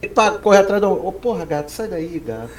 [0.00, 0.90] Tem que correr atrás do.
[0.90, 2.50] Ô, oh, porra, gato, sai daí, gato.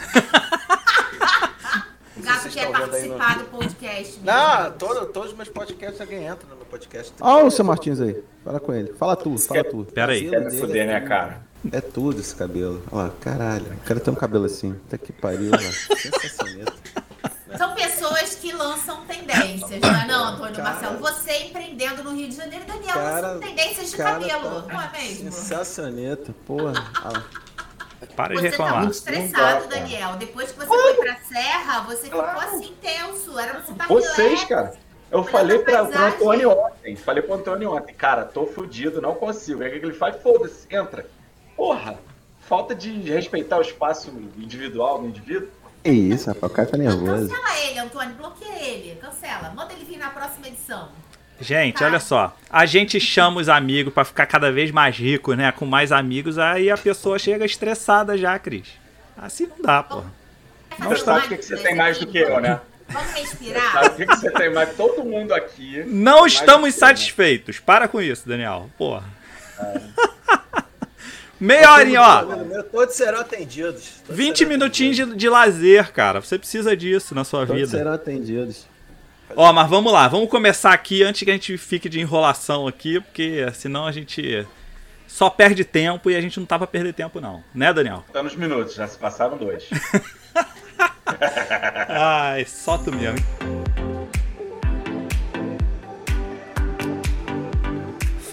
[2.18, 3.44] O gato quer participar no...
[3.44, 4.20] do podcast.
[4.20, 4.26] Mesmo.
[4.26, 7.14] Não, todo, todos os meus podcasts alguém entra no meu podcast.
[7.20, 8.24] Olha o seu Martins aí.
[8.44, 8.94] Fala com ele.
[8.94, 9.86] Fala tu, fala tu.
[9.94, 10.30] Pera aí.
[10.30, 11.42] Quer me fuder, né, cara?
[11.72, 12.82] É tudo esse cabelo.
[12.92, 13.66] Ó, caralho.
[13.66, 14.76] O cara tem um cabelo assim.
[14.90, 15.64] Tá que pariu, mano.
[15.98, 16.74] Sensacional.
[17.58, 20.98] São pessoas que lançam tendências, não é não, Antônio cara, Marcelo?
[21.00, 24.92] Você empreendendo no Rio de Janeiro, Daniel, cara, lançam tendências de cabelo, tá não é
[24.92, 25.32] mesmo?
[25.32, 26.74] Sensacioneta, porra.
[28.16, 28.74] Para de você reclamar.
[28.74, 30.16] Tá muito estressado, Daniel.
[30.18, 32.40] Depois que você foi pra Serra, você claro.
[32.40, 33.40] ficou assim tenso.
[33.40, 34.74] Era você tá Vocês, cara.
[35.12, 39.64] Eu falei pra, pro Antônio ontem, falei pro Antônio ontem, cara, tô fudido, não consigo.
[39.64, 40.22] O que ele faz?
[40.22, 41.06] Foda-se, entra.
[41.56, 41.98] Porra,
[42.40, 45.50] falta de respeitar o espaço individual do indivíduo.
[45.86, 47.30] É isso, rapaz, o cara tá nervoso.
[47.30, 49.54] Cancela ele, Antônio, bloqueia ele, cancela.
[49.56, 50.90] Manda ele vir na próxima edição.
[51.40, 51.86] Gente, tá.
[51.86, 52.36] olha só.
[52.50, 55.52] A gente chama os amigos para ficar cada vez mais rico, né?
[55.52, 58.70] Com mais amigos, aí a pessoa chega estressada já, Cris.
[59.16, 60.04] Assim não dá, pô.
[60.80, 61.18] Não está.
[61.18, 62.60] O que, você tem mais do que eu, né?
[62.90, 63.86] Vamos respirar.
[63.86, 64.76] O que, você tem mais?
[64.76, 65.84] Todo mundo aqui.
[65.86, 67.60] Não estamos satisfeitos.
[67.60, 68.72] Para com isso, Daniel.
[68.76, 69.04] Porra.
[69.60, 69.82] É.
[71.40, 72.64] Meia horinha, ó.
[72.64, 74.02] Todos serão atendidos.
[74.06, 75.14] Todos 20 serão minutinhos atendidos.
[75.14, 76.22] De, de lazer, cara.
[76.22, 77.78] Você precisa disso na sua todos vida.
[77.78, 78.66] serão atendidos.
[79.36, 80.08] Ó, mas vamos lá.
[80.08, 84.48] Vamos começar aqui antes que a gente fique de enrolação aqui, porque senão a gente
[85.08, 87.44] só perde tempo e a gente não tá pra perder tempo, não.
[87.54, 88.04] Né, Daniel?
[88.14, 89.64] Tá nos minutos, já se passaram dois.
[91.88, 93.20] Ai, só tu mesmo.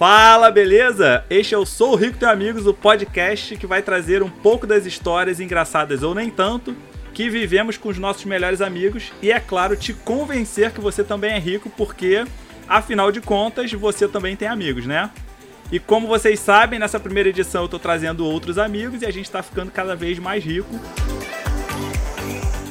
[0.05, 1.25] Fala, beleza?
[1.31, 4.85] Este é o Sou Rico Teu Amigos, o podcast que vai trazer um pouco das
[4.85, 6.75] histórias engraçadas ou nem tanto
[7.15, 11.35] que vivemos com os nossos melhores amigos e, é claro, te convencer que você também
[11.35, 12.25] é rico, porque,
[12.69, 15.09] afinal de contas, você também tem amigos, né?
[15.71, 19.31] E como vocês sabem, nessa primeira edição eu tô trazendo outros amigos e a gente
[19.31, 20.81] tá ficando cada vez mais rico.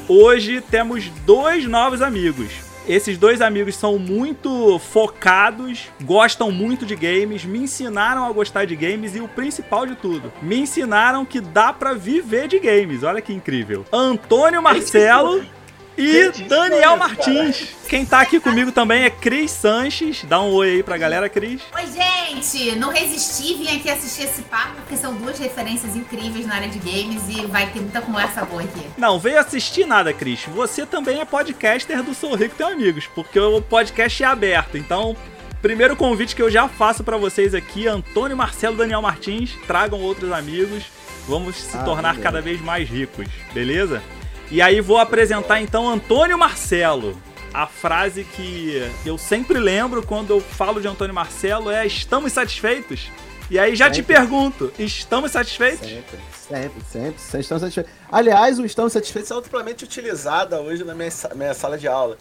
[0.06, 2.71] Hoje temos dois novos amigos.
[2.92, 8.76] Esses dois amigos são muito focados, gostam muito de games, me ensinaram a gostar de
[8.76, 13.02] games e o principal de tudo, me ensinaram que dá para viver de games.
[13.02, 13.86] Olha que incrível.
[13.94, 15.42] Antônio Marcelo
[15.98, 17.76] e Daniel Martins.
[17.88, 20.24] Quem tá aqui comigo também é Cris Sanches.
[20.24, 21.62] Dá um oi aí pra galera, Cris.
[21.76, 22.76] Oi, gente!
[22.76, 26.80] Não resisti, vim aqui assistir esse papo, porque são duas referências incríveis na área de
[26.80, 28.86] games e vai ter muita conversa boa aqui.
[28.98, 30.46] Não, veio assistir nada, Cris.
[30.46, 34.78] Você também é podcaster do Sou Rico Teu Amigos, porque o podcast é aberto.
[34.78, 35.16] Então,
[35.62, 40.32] primeiro convite que eu já faço para vocês aqui, Antônio Marcelo Daniel Martins, tragam outros
[40.32, 40.86] amigos.
[41.28, 44.02] Vamos se ah, tornar cada vez mais ricos, beleza?
[44.52, 47.18] E aí vou apresentar então Antônio Marcelo.
[47.54, 53.10] A frase que eu sempre lembro quando eu falo de Antônio Marcelo é estamos satisfeitos?
[53.50, 54.02] E aí já sempre.
[54.02, 55.88] te pergunto, estamos satisfeitos?
[55.88, 57.94] Sempre, sempre, sempre, sempre estamos satisfeitos.
[58.12, 62.18] Aliás, o estamos satisfeitos é amplamente utilizada hoje na minha, minha sala de aula.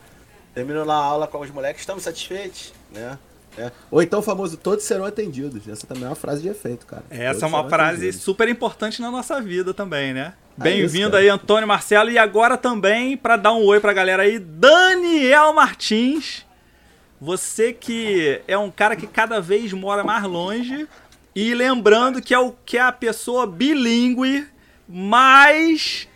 [0.55, 3.19] Termino na aula com os moleques, estamos satisfeitos, né?
[3.59, 3.71] É.
[3.91, 5.66] Ou então o famoso todos serão atendidos.
[5.69, 7.05] Essa também é uma frase de efeito, cara.
[7.11, 8.21] Essa todos é uma frase atendidos.
[8.22, 10.34] super importante na nossa vida também, né?
[10.59, 12.10] É Bem-vindo aí, Antônio Marcelo.
[12.10, 16.47] E agora também, para dar um oi pra galera aí, Daniel Martins.
[17.21, 20.87] Você que é um cara que cada vez mora mais longe.
[21.34, 24.47] E lembrando que é o que é a pessoa bilíngue
[24.89, 26.09] mais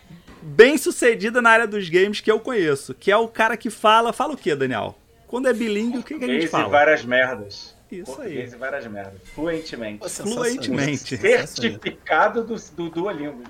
[0.42, 2.94] bem sucedida na área dos games que eu conheço.
[2.94, 4.12] Que é o cara que fala.
[4.12, 4.98] Fala o que, Daniel?
[5.34, 6.68] Quando é bilíngue, o que, que a gente fala?
[6.68, 7.74] e várias merdas.
[7.90, 8.56] Isso Português aí.
[8.56, 9.20] e várias merdas.
[9.34, 9.98] Fluentemente.
[9.98, 11.16] Pô, Fluentemente.
[11.16, 13.42] Certificado do, do Duolingo.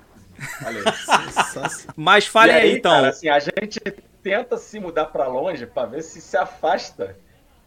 [1.95, 2.91] Mas fale aí, aí, então.
[2.91, 3.79] Cara, assim, a gente
[4.23, 7.15] tenta se mudar para longe para ver se se afasta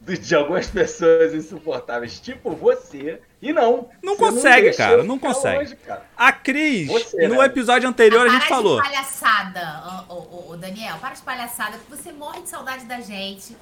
[0.00, 3.88] de algumas pessoas insuportáveis, tipo você, e não.
[4.02, 5.58] Não consegue, não cara, não consegue.
[5.58, 6.04] Longe, cara.
[6.16, 7.44] A Cris, você, no né?
[7.44, 8.78] episódio anterior, a gente falou.
[8.78, 12.84] Para de palhaçada, ô, ô, ô, Daniel, para de palhaçada, que você morre de saudade
[12.84, 13.56] da gente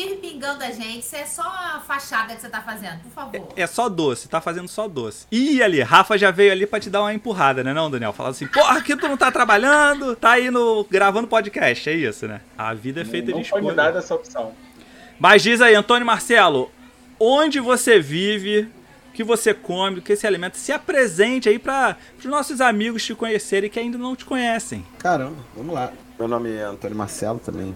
[0.00, 1.00] vive pingando a gente.
[1.00, 3.48] Isso é só a fachada que você tá fazendo, por favor.
[3.56, 5.26] É, é, só doce, tá fazendo só doce.
[5.30, 8.12] E ali, Rafa já veio ali pra te dar uma empurrada, né, não, Daniel?
[8.12, 12.26] Falando assim, porra, aqui tu não tá trabalhando, tá aí no, gravando podcast, é isso,
[12.26, 12.40] né?
[12.56, 13.62] A vida é feita não, de escolha.
[13.62, 14.52] Não foi mudada essa opção.
[15.18, 16.70] Mas diz aí, Antônio Marcelo,
[17.18, 18.68] onde você vive,
[19.10, 23.04] o que você come, o que se alimenta, se apresente aí para os nossos amigos
[23.04, 24.84] te conhecerem que ainda não te conhecem.
[24.98, 25.92] Caramba, vamos lá.
[26.18, 27.74] Meu nome é Antônio Marcelo também.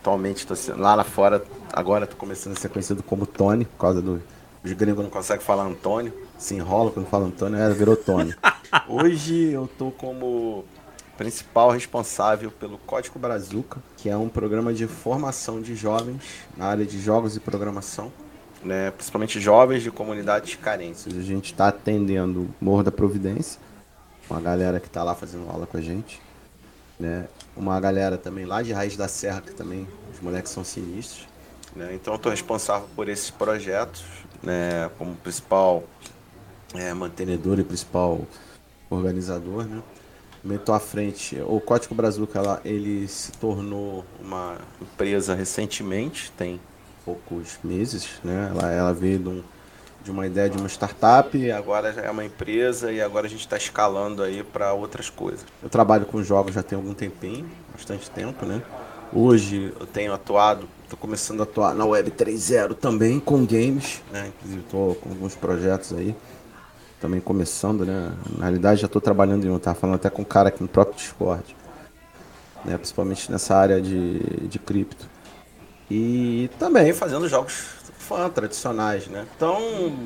[0.00, 4.02] Atualmente estou lá, lá fora, agora estou começando a ser conhecido como Tony, por causa
[4.02, 4.22] do.
[4.64, 8.34] Os gringos não conseguem falar Antônio, se enrola quando fala Antônio, é, virou Tony.
[8.88, 10.64] Hoje eu tô como
[11.16, 16.22] principal responsável pelo Código Brazuca, que é um programa de formação de jovens
[16.56, 18.12] na área de jogos e programação,
[18.62, 21.06] né, principalmente jovens de comunidades carentes.
[21.06, 23.60] A gente está atendendo Morro da Providência,
[24.30, 26.20] uma galera que tá lá fazendo aula com a gente,
[26.98, 27.26] né?
[27.56, 31.26] Uma galera também lá de Raiz da Serra, que também os moleques são sinistros,
[31.74, 31.90] né?
[31.94, 34.04] Então tô responsável por esses projetos,
[34.42, 34.90] né?
[34.98, 35.84] Como principal
[36.74, 38.20] é, mantenedor e principal
[38.90, 39.82] organizador, né?
[40.50, 41.38] Estou à frente.
[41.46, 46.60] O Código Brazuca ela, ele se tornou uma empresa recentemente, tem
[47.04, 48.50] poucos meses, né?
[48.50, 49.42] Ela, ela veio de, um,
[50.04, 53.40] de, uma ideia de uma startup, agora já é uma empresa e agora a gente
[53.40, 55.44] está escalando aí para outras coisas.
[55.62, 58.62] Eu trabalho com jogos já tem algum tempinho, bastante tempo, né?
[59.12, 64.28] Hoje eu tenho atuado, estou começando a atuar na Web 3.0 também com games, né?
[64.28, 66.16] Inclusive estou com alguns projetos aí
[66.98, 68.12] também começando, né?
[68.38, 70.68] Na realidade já estou trabalhando em um, tava falando até com um cara aqui no
[70.68, 71.44] próprio Discord,
[72.64, 72.78] né?
[72.78, 74.18] Principalmente nessa área de,
[74.48, 75.06] de cripto.
[75.90, 77.66] E também fazendo jogos
[77.98, 79.26] fã tradicionais, né?
[79.36, 79.60] Então,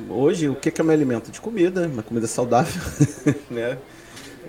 [0.09, 1.31] hoje o que é meu alimento?
[1.31, 2.81] De comida, uma comida saudável,
[3.49, 3.77] né?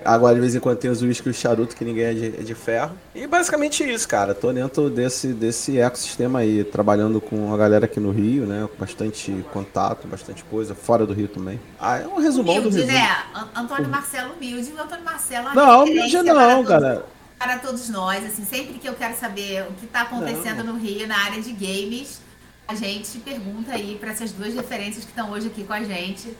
[0.04, 2.26] Agora, de vez em quando, tem os uísques e o charuto, que ninguém é de,
[2.26, 2.96] é de, ferro.
[3.14, 4.34] E basicamente isso, cara.
[4.34, 8.68] Tô dentro desse, desse ecossistema aí, trabalhando com a galera aqui no Rio, né?
[8.70, 10.74] Com bastante contato, bastante coisa.
[10.74, 11.58] Fora do Rio também.
[11.80, 12.92] Ah, é um resumão humilde, do Rio.
[12.92, 13.24] né?
[13.54, 14.72] Antônio Marcelo humilde.
[14.72, 17.06] O Antônio Marcelo é Não, humilde não, galera.
[17.38, 20.74] Para todos nós, assim, sempre que eu quero saber o que está acontecendo não.
[20.74, 22.20] no Rio, na área de games,
[22.66, 26.34] a gente pergunta aí para essas duas referências que estão hoje aqui com a gente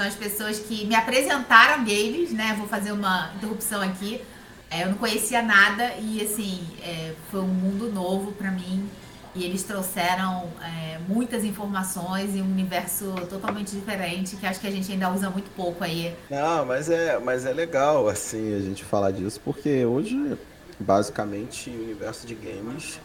[0.00, 2.54] são as pessoas que me apresentaram games, né?
[2.56, 4.22] Vou fazer uma interrupção aqui.
[4.70, 8.88] É, eu não conhecia nada e, assim, é, foi um mundo novo para mim.
[9.34, 14.70] E eles trouxeram é, muitas informações e um universo totalmente diferente que acho que a
[14.70, 16.16] gente ainda usa muito pouco aí.
[16.30, 20.36] Não, mas é, mas é legal, assim, a gente falar disso, porque hoje,
[20.78, 22.98] basicamente, o universo de games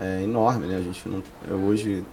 [0.00, 0.76] é enorme, né?
[0.78, 1.22] A gente não,
[1.64, 2.04] hoje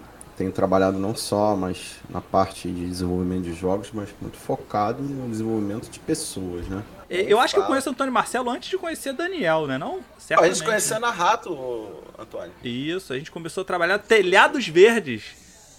[0.44, 5.30] tenho trabalhado não só mas na parte de desenvolvimento de jogos, mas muito focado no
[5.30, 6.84] desenvolvimento de pessoas, né?
[7.10, 9.78] Eu acho que eu conheço o Antônio Marcelo antes de conhecer Daniel, né?
[9.78, 10.01] Não?
[10.18, 10.51] Certamente.
[10.51, 11.88] A gente conheceu na Rato,
[12.18, 12.51] Antônio.
[12.63, 15.24] Isso, a gente começou a trabalhar telhados verdes.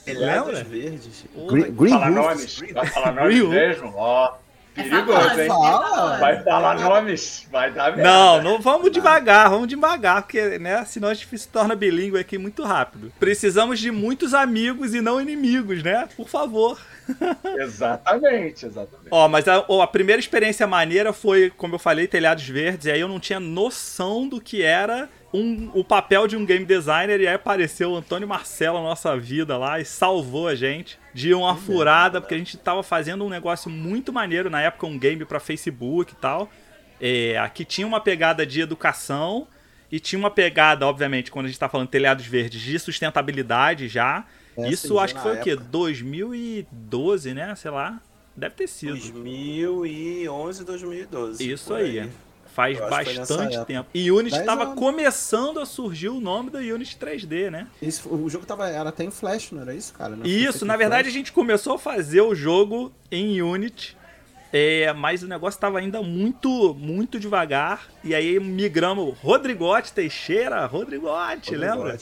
[0.05, 0.65] Telhados Lembra?
[0.65, 1.25] verdes.
[1.49, 2.61] Green, green Fala nomes.
[2.73, 3.93] Vai falar nomes mesmo?
[3.97, 4.35] Ó.
[4.75, 5.47] Perigoso, hein?
[5.49, 6.17] Fala.
[6.19, 8.03] Vai falar nomes, vai dar merda.
[8.03, 12.37] Não, não vamos devagar, vamos devagar, porque, né, senão a gente se torna bilíngue aqui
[12.37, 13.13] muito rápido.
[13.21, 16.09] Precisamos de muitos amigos e não inimigos, né?
[16.17, 16.79] Por favor.
[17.59, 19.09] Exatamente, exatamente.
[19.11, 23.01] Ó, mas a, a, primeira experiência maneira foi, como eu falei, Telhados Verdes, e aí
[23.01, 27.27] eu não tinha noção do que era um, o papel de um game designer, e
[27.27, 31.57] aí apareceu o Antônio Marcelo na nossa vida lá e salvou a gente de uma
[31.57, 35.41] furada, porque a gente tava fazendo um negócio muito maneiro na época, um game para
[35.41, 36.51] Facebook e tal.
[37.01, 39.47] É, que tinha uma pegada de educação
[39.91, 44.25] e tinha uma pegada, obviamente, quando a gente tá falando telhados verdes, de sustentabilidade já.
[44.57, 45.55] Essa Isso acho que foi época.
[45.55, 45.65] o quê?
[45.71, 47.55] 2012, né?
[47.55, 48.01] Sei lá.
[48.37, 48.93] Deve ter sido.
[48.93, 51.53] 2011, 2012.
[51.53, 52.01] Isso aí.
[52.01, 52.11] aí.
[52.55, 53.89] Faz bastante tempo.
[53.93, 57.67] E Unity estava começando a surgir o nome da Unity 3D, né?
[57.83, 60.15] Isso, o jogo tava, era até em Flash, não era isso, cara?
[60.15, 61.15] Não isso, na verdade Flash.
[61.15, 63.97] a gente começou a fazer o jogo em Unity.
[64.53, 67.89] É, mas o negócio estava ainda muito, muito devagar.
[68.05, 71.57] E aí migramos Rodrigote Teixeira, Rodrigote, Rodrigote.
[71.57, 71.99] lembra?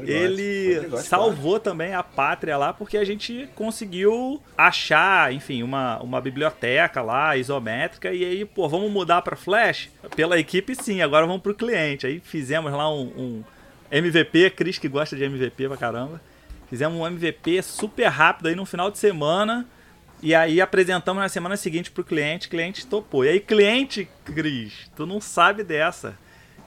[0.00, 7.02] Ele salvou também a pátria lá porque a gente conseguiu achar, enfim, uma, uma biblioteca
[7.02, 9.90] lá isométrica e aí, pô, vamos mudar para Flash?
[10.14, 12.06] Pela equipe sim, agora vamos pro cliente.
[12.06, 13.44] Aí fizemos lá um, um
[13.90, 16.20] MVP, Cris que gosta de MVP pra caramba.
[16.68, 19.66] Fizemos um MVP super rápido aí no final de semana.
[20.22, 23.24] E aí apresentamos na semana seguinte pro cliente, cliente topou.
[23.24, 26.16] E aí, cliente, Cris, tu não sabe dessa.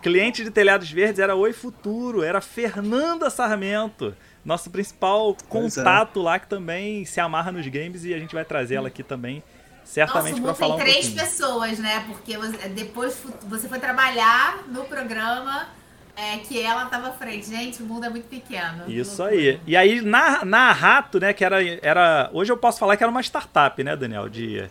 [0.03, 5.43] Cliente de Telhados Verdes era Oi Futuro, era Fernanda Sarmento, nosso principal é.
[5.47, 6.23] contato é.
[6.23, 9.41] lá que também se amarra nos games e a gente vai trazer ela aqui também,
[9.85, 12.03] certamente para falar um tem três pessoas, né?
[12.05, 12.37] Porque
[12.75, 15.69] depois você foi trabalhar no programa
[16.17, 17.49] é, que ela estava à frente.
[17.49, 18.83] Gente, o mundo é muito pequeno.
[18.91, 19.57] Isso aí.
[19.65, 22.29] E aí, na, na Rato, né, que era, era.
[22.33, 24.69] Hoje eu posso falar que era uma startup, né, Daniel, de,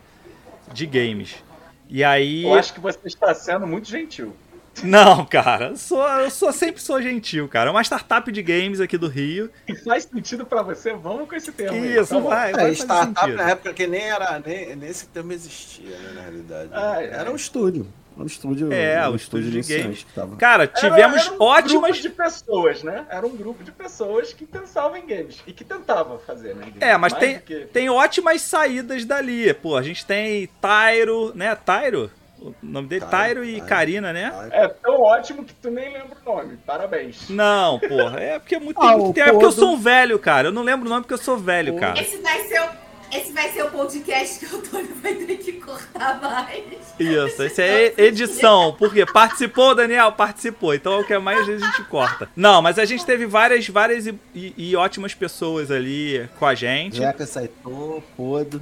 [0.75, 1.43] de games.
[1.89, 2.45] E aí.
[2.45, 4.37] Eu acho que você está sendo muito gentil.
[4.83, 7.69] Não, cara, eu sou, eu sou sempre sou gentil, cara.
[7.69, 9.50] É uma startup de games aqui do Rio.
[9.69, 10.93] E faz sentido para você?
[10.95, 11.85] Vamos com esse termo.
[11.85, 12.52] Isso, aí, tá vai.
[12.52, 13.37] vai é, startup sentido.
[13.37, 16.71] na época que nem era, nem, nem esse termo existia, né, na realidade.
[16.73, 17.87] Ah, era um estúdio.
[18.17, 18.73] Um estúdio.
[18.73, 20.07] É, um, um estúdio, estúdio de games.
[20.38, 21.91] Cara, tivemos era, era um ótimas.
[21.91, 23.07] Grupo de pessoas, né?
[23.09, 26.73] Era um grupo de pessoas que pensavam em games e que tentavam fazer, né?
[26.81, 27.67] É, mas tem, que...
[27.67, 29.52] tem ótimas saídas dali.
[29.55, 31.55] Pô, a gente tem Tyro, né?
[31.55, 32.11] Tyro?
[32.42, 34.32] O nome dele, Tyro, e Karina, né?
[34.50, 36.58] É tão ótimo que tu nem lembra o nome.
[36.66, 37.28] Parabéns.
[37.28, 38.18] Não, porra.
[38.18, 39.28] É porque é muito, ah, muito tempo.
[39.28, 40.49] É porque eu sou um velho, cara.
[40.49, 42.00] Eu não lembro o nome porque eu sou velho, cara.
[42.00, 42.68] Esse vai ser o,
[43.12, 46.64] esse vai ser o podcast que o Tony vai ter que cortar mais.
[46.99, 48.75] Isso, isso é edição.
[48.78, 50.11] Porque participou, Daniel?
[50.12, 50.75] Participou.
[50.75, 52.28] Então é o que mais a gente corta.
[52.34, 56.54] Não, mas a gente teve várias, várias e, e, e ótimas pessoas ali com a
[56.54, 56.96] gente.
[56.96, 58.61] Jeca Saitô, Podo.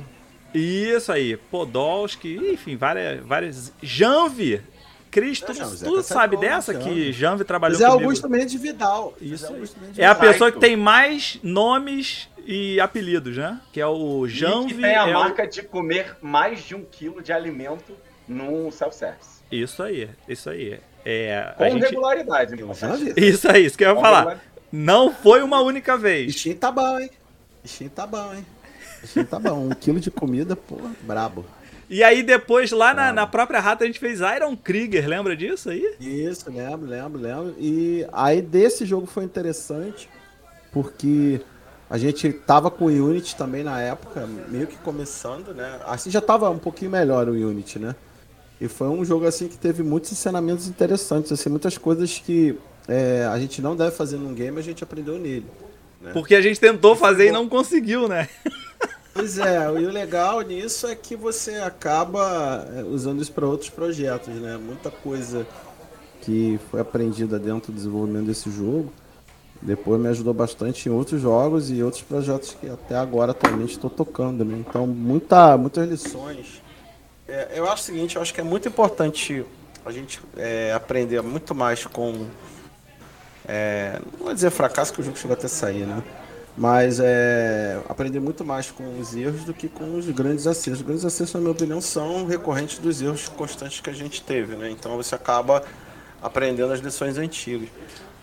[0.54, 3.24] Isso aí, Podolski, enfim, várias.
[3.24, 3.72] várias...
[3.82, 4.60] Janvi!
[5.10, 8.04] Cris, tu, não, tu Zeca sabe dessa que Janvi trabalhou Zé comigo?
[8.04, 9.12] Augusto Mendes de Vidal.
[9.20, 9.52] Isso Zé.
[9.52, 13.60] Augusto Mendes de É a pessoa que tem mais nomes e apelidos, né?
[13.72, 14.74] Que é o E Janvi.
[14.74, 17.92] que tem a é o- marca de comer mais de um quilo de alimento
[18.28, 19.40] num self-service.
[19.50, 20.78] Isso aí, isso aí.
[21.04, 21.82] É, Com a gente...
[21.86, 23.06] regularidade, Eu importante.
[23.06, 23.28] já vi.
[23.28, 24.40] Isso aí, isso que eu ia Com falar.
[24.70, 26.26] Não foi uma única vez.
[26.26, 27.10] Bichinho tá bom, hein?
[27.64, 28.46] Bichinho tá bom, hein?
[29.00, 29.66] Bichinho tá bom.
[29.66, 31.44] Um quilo de comida, pô, brabo.
[31.88, 35.70] E aí depois, lá na, na própria rata, a gente fez Iron Krieger, lembra disso
[35.70, 35.96] aí?
[35.98, 37.54] Isso, lembro, lembro, lembro.
[37.58, 40.08] E aí desse jogo foi interessante,
[40.70, 41.40] porque
[41.90, 45.80] a gente tava com o Unity também na época, meio que começando, né?
[45.84, 47.96] Assim já tava um pouquinho melhor o Unity, né?
[48.60, 53.24] E foi um jogo assim que teve muitos ensinamentos interessantes, assim, muitas coisas que é,
[53.24, 55.46] a gente não deve fazer num game, a gente aprendeu nele.
[56.12, 58.28] Porque a gente tentou fazer e não conseguiu, né?
[59.12, 63.68] Pois é, e o legal nisso é que você acaba é, usando isso para outros
[63.68, 64.56] projetos, né?
[64.56, 65.46] Muita coisa
[66.22, 68.92] que foi aprendida dentro do desenvolvimento desse jogo,
[69.60, 73.90] depois me ajudou bastante em outros jogos e outros projetos que até agora atualmente estou
[73.90, 74.56] tocando, né?
[74.58, 76.62] Então, muita, muitas lições.
[77.26, 79.44] É, eu acho o seguinte, eu acho que é muito importante
[79.84, 82.26] a gente é, aprender muito mais com
[83.46, 86.02] é, não vou dizer fracasso que o jogo chegou até sair, né?
[86.56, 90.80] Mas é, aprender muito mais com os erros do que com os grandes acertos.
[90.80, 94.56] Os grandes acertos, na minha opinião, são recorrentes dos erros constantes que a gente teve,
[94.56, 94.70] né?
[94.70, 95.62] Então você acaba
[96.20, 97.68] aprendendo as lições antigas.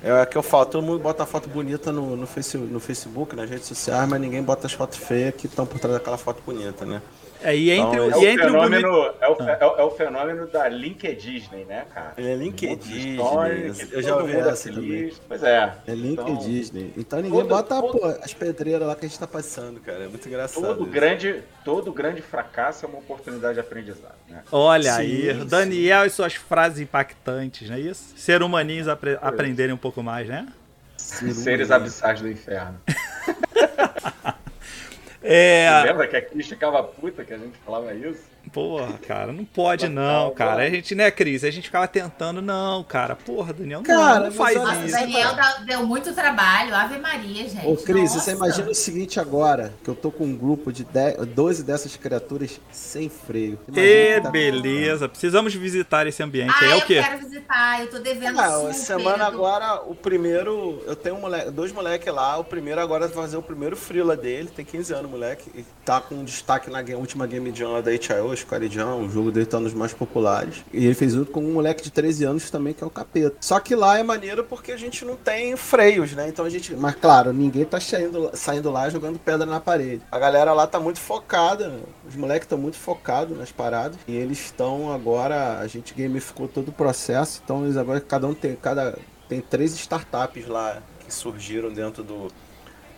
[0.04, 3.50] É que eu falo, todo mundo bota foto bonita no, no, face, no Facebook, nas
[3.50, 6.86] redes sociais, mas ninguém bota as fotos feias que estão por trás daquela foto bonita,
[6.86, 7.02] né?
[7.44, 8.88] É, e entre, Então, o- É o, e entre o fenômeno,
[9.22, 12.14] é, o, é, o- é o fenômeno da LinkedIn, né, cara?
[12.18, 15.22] É LinkedIn, Story, Disney, eu já ouvi é essa feliz.
[15.28, 15.74] Pois é.
[15.88, 16.94] É link Então, Disney.
[16.98, 20.04] Então ninguém todo- bota todo- pô, as pedreiras lá que a gente tá passando, cara.
[20.06, 20.62] É muito engraçado.
[20.66, 20.92] Todo isso.
[20.92, 24.42] grande, todo grande fracasso é uma oportunidade de aprendizado, né?
[24.52, 25.46] Olha Sim, aí, sim.
[25.46, 28.14] Daniel e suas frases impactantes, não é isso?
[28.18, 30.48] Ser humaninhos apre- aprenderem um pouco mais, né?
[30.98, 32.80] Seres abissais do inferno.
[35.22, 35.84] É.
[35.84, 38.24] Lembra que a Cris ficava puta que a gente falava isso?
[38.52, 40.64] Porra, cara, não pode não, cara.
[40.64, 41.44] A gente, né, Cris?
[41.44, 43.16] A gente ficava tentando, não, cara.
[43.16, 44.96] Porra, Daniel, não, Cara, não mas faz olha, Nossa, o isso.
[45.00, 46.74] Daniel dá- deu muito trabalho.
[46.76, 47.66] Ave Maria, gente.
[47.66, 48.20] Ô, Cris, Nossa.
[48.20, 51.96] você imagina o seguinte agora, que eu tô com um grupo de 10, 12 dessas
[51.96, 53.60] criaturas sem freio.
[53.68, 56.54] Imagina E que tá- beleza, precisamos visitar esse ambiente.
[56.60, 57.02] Ah, é o eu quê?
[57.02, 57.82] quero visitar.
[57.82, 58.74] Eu tô devendo Ah, super.
[58.74, 60.82] semana eu tô- agora, o primeiro.
[60.86, 62.38] Eu tenho um moleque, dois moleques lá.
[62.38, 64.50] O primeiro agora vai fazer o primeiro frila dele.
[64.56, 65.50] Tem 15 anos, moleque.
[65.56, 68.34] E tá com destaque na game- última Game Jam lá da HIO,
[68.70, 69.06] Jam.
[69.06, 70.64] O jogo dele tá nos mais populares.
[70.74, 73.38] E ele fez junto com um moleque de 13 anos também, que é o Capeta.
[73.40, 76.28] Só que lá é maneiro porque a gente não tem freios, né?
[76.28, 76.76] Então a gente.
[76.76, 80.02] Mas claro, ninguém tá saindo, saindo lá jogando pedra na parede.
[80.12, 81.74] A galera lá tá muito focada.
[82.08, 83.98] Os moleques estão muito focados nas paradas.
[84.08, 85.60] E eles estão agora.
[85.60, 87.42] A gente gamificou todo o processo.
[87.44, 88.56] Então eles agora, cada um tem.
[88.56, 92.30] Cada, tem três startups lá que surgiram dentro do,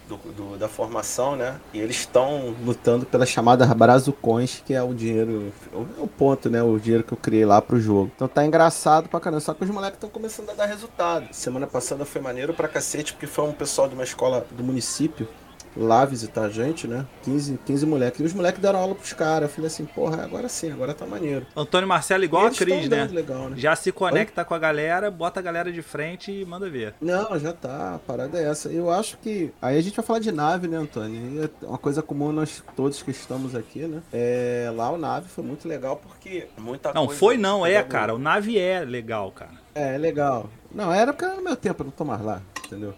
[0.09, 1.55] do- do- da formação, né?
[1.73, 6.61] E eles estão lutando pela chamada Brazucões, que é o dinheiro, é o ponto, né?
[6.63, 8.11] O dinheiro que eu criei lá pro jogo.
[8.15, 11.27] Então tá engraçado pra caramba, só que os moleques estão começando a dar resultado.
[11.31, 15.27] Semana passada foi maneiro pra cacete, porque foi um pessoal de uma escola do município
[15.75, 17.05] lá visitar a gente, né?
[17.23, 18.19] 15, 15 moleques.
[18.19, 19.49] E os moleques deram aula pros caras.
[19.49, 21.45] Eu falei assim, porra, agora sim, agora tá maneiro.
[21.55, 23.07] Antônio Marcelo igual a Cris, né?
[23.11, 23.57] Legal, né?
[23.57, 26.93] Já se conecta com a galera, bota a galera de frente e manda ver.
[27.01, 28.69] Não, já tá, a parada é essa.
[28.69, 29.51] Eu acho que.
[29.61, 31.41] Aí a gente vai falar de nave, né, Antônio?
[31.41, 34.01] E é uma coisa comum nós todos que estamos aqui, né?
[34.11, 38.13] É, lá o nave foi muito legal porque muita Não, coisa- foi não, é, cara.
[38.15, 39.51] O nave é legal, cara.
[39.75, 40.49] É, é legal.
[40.71, 42.93] Não, era porque era no meu tempo, eu não tô mais lá, entendeu?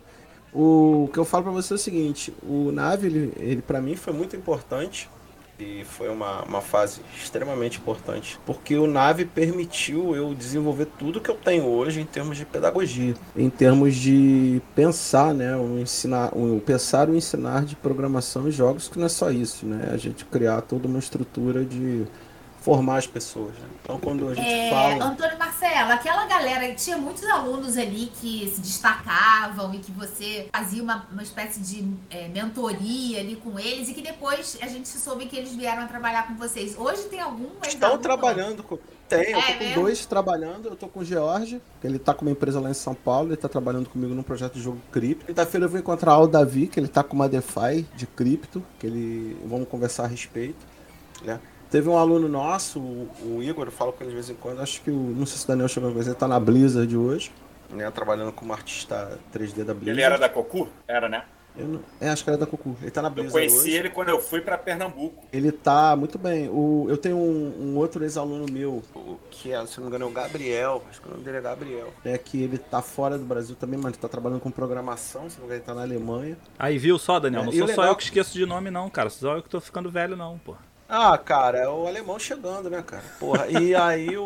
[0.53, 3.95] O que eu falo pra você é o seguinte, o nave, ele, ele para mim
[3.95, 5.09] foi muito importante
[5.61, 11.29] e foi uma, uma fase extremamente importante, porque o nave permitiu eu desenvolver tudo que
[11.29, 16.59] eu tenho hoje em termos de pedagogia, em termos de pensar, né, o ensinar, o
[16.59, 20.25] pensar o ensinar de programação e jogos, que não é só isso, né, a gente
[20.25, 22.05] criar toda uma estrutura de
[22.61, 23.53] formar as pessoas.
[23.55, 23.67] né?
[23.83, 28.47] Então quando a gente É, fala Antônio Marcelo, aquela galera, tinha muitos alunos ali que
[28.53, 33.89] se destacavam e que você fazia uma, uma espécie de é, mentoria ali com eles
[33.89, 36.77] e que depois a gente soube que eles vieram a trabalhar com vocês.
[36.77, 38.77] Hoje tem algum Estão trabalhando com.
[39.09, 39.81] Tem, eu É tô com mesmo?
[39.81, 42.73] dois trabalhando, eu tô com o George, que ele tá com uma empresa lá em
[42.73, 45.25] São Paulo, ele tá trabalhando comigo num projeto de jogo cripto.
[45.25, 48.87] Quinta-feira eu vou encontrar o Davi, que ele tá com uma DeFi de cripto, que
[48.87, 49.35] ele.
[49.45, 50.65] Vamos conversar a respeito,
[51.23, 51.41] né?
[51.71, 54.59] Teve um aluno nosso, o, o Igor, eu falo com ele de vez em quando,
[54.61, 54.93] acho que o.
[54.93, 57.31] Não sei se o Daniel chegou a ver, ele tá na Blizzard hoje,
[57.69, 57.89] né?
[57.91, 59.89] Trabalhando como artista 3D da Blizzard.
[59.91, 60.67] Ele era da Cocu?
[60.87, 61.23] Era, né?
[61.57, 62.77] Eu não, é, acho que era da Cucu.
[62.81, 63.77] Ele tá na Eu Blizzard conheci hoje.
[63.77, 65.25] ele quando eu fui pra Pernambuco.
[65.33, 66.47] Ele tá muito bem.
[66.49, 70.05] O, eu tenho um, um outro ex-aluno meu, o- que é, se não me engano,
[70.05, 70.81] é o Gabriel.
[70.89, 71.93] Acho que o nome dele é Gabriel.
[72.05, 75.39] É que ele tá fora do Brasil também, mas ele tá trabalhando com programação, se
[75.39, 76.37] não me engano, ele tá na Alemanha.
[76.57, 77.41] Aí, viu só, Daniel?
[77.41, 79.09] É, Não sou o só legal- eu que esqueço de nome, não, cara.
[79.09, 80.55] Só eu que tô ficando velho, não, pô.
[80.93, 83.01] Ah, cara, é o alemão chegando, né, cara?
[83.17, 84.25] Porra, e aí o,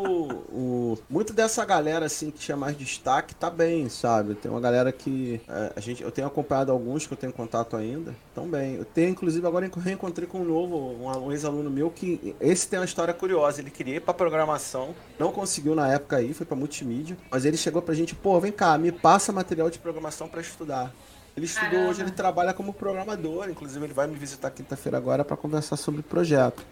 [0.51, 0.97] o.
[1.07, 4.33] Muito dessa galera, assim, que tinha mais destaque, tá bem, sabe?
[4.33, 5.39] Tem uma galera que.
[5.47, 8.15] é, a gente, eu tenho acompanhado alguns que eu tenho contato ainda.
[8.33, 8.77] Tão bem.
[8.77, 12.35] Eu tenho, inclusive, agora eu reencontrei com um novo, um, um ex-aluno meu que.
[12.41, 13.61] Esse tem uma história curiosa.
[13.61, 17.15] Ele queria ir pra programação, não conseguiu na época aí, foi pra multimídia.
[17.29, 20.91] Mas ele chegou pra gente, pô, vem cá, me passa material de programação pra estudar.
[21.35, 21.89] Ele estudou Caramba.
[21.89, 25.99] hoje, ele trabalha como programador, inclusive ele vai me visitar quinta-feira agora para conversar sobre
[25.99, 26.65] o projeto.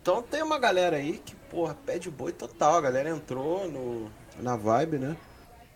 [0.00, 2.76] Então tem uma galera aí que, porra, pede boi total.
[2.76, 5.16] A galera entrou no, na vibe, né?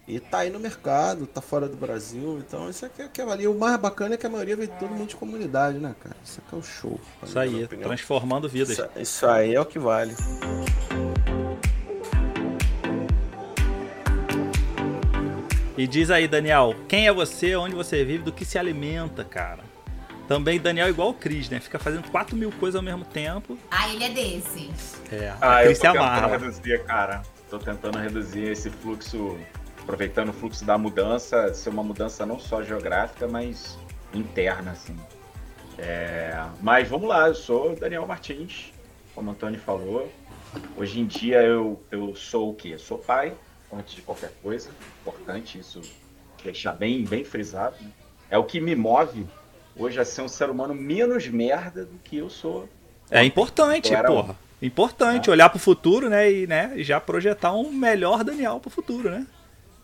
[0.06, 2.38] E tá aí no mercado, tá fora do Brasil.
[2.38, 3.46] Então isso aqui é que é ali.
[3.46, 6.16] O mais bacana é que a maioria vem de todo mundo de comunidade, né, cara?
[6.24, 7.00] Isso aqui é o show.
[7.22, 8.70] Isso aí, transformando vidas.
[8.70, 10.14] Isso, isso aí é o que vale.
[15.76, 19.62] E diz aí, Daniel, quem é você, onde você vive, do que se alimenta, cara?
[20.28, 21.60] Também Daniel é igual o Cris, né?
[21.60, 23.58] Fica fazendo 4 mil coisas ao mesmo tempo.
[23.70, 25.00] Ah, ele é desses.
[25.10, 26.28] É, Ah, a eu Cris tô se tentando amarra.
[26.38, 27.22] reduzir, cara.
[27.50, 29.36] Tô tentando reduzir esse fluxo,
[29.82, 33.78] aproveitando o fluxo da mudança, ser uma mudança não só geográfica, mas
[34.14, 34.96] interna, assim.
[35.78, 38.72] É, mas vamos lá, eu sou Daniel Martins,
[39.14, 40.10] como o Antônio falou.
[40.76, 42.76] Hoje em dia eu, eu sou o quê?
[42.78, 43.34] Sou pai,
[43.72, 44.70] antes de qualquer coisa.
[45.00, 45.80] Importante isso
[46.42, 47.76] deixar bem, bem frisado.
[47.80, 47.90] né?
[48.30, 49.26] É o que me move
[49.76, 52.68] hoje a ser um ser humano menos merda do que eu sou
[53.10, 54.36] É importante, era porra.
[54.60, 56.30] Importante olhar pro futuro, né?
[56.30, 56.74] E, né?
[56.78, 59.26] já projetar um melhor Daniel pro futuro, né?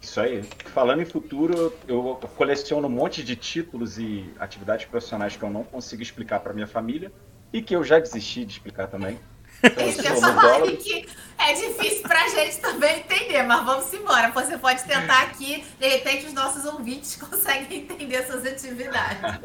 [0.00, 0.44] Isso aí.
[0.66, 5.64] Falando em futuro, eu coleciono um monte de títulos e atividades profissionais que eu não
[5.64, 7.10] consigo explicar para minha família
[7.52, 9.18] e que eu já desisti de explicar também.
[9.62, 10.76] Então, eu Isso que eu ludólogo.
[10.76, 11.06] que
[11.38, 14.30] é difícil pra gente também entender, mas vamos embora.
[14.32, 19.40] Você pode tentar aqui, de repente os nossos ouvintes conseguem entender suas atividades.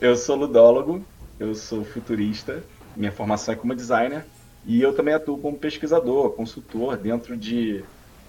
[0.00, 1.04] Eu sou ludólogo,
[1.38, 2.62] eu sou futurista,
[2.96, 4.24] minha formação é como designer
[4.64, 7.84] e eu também atuo como pesquisador, consultor dentro de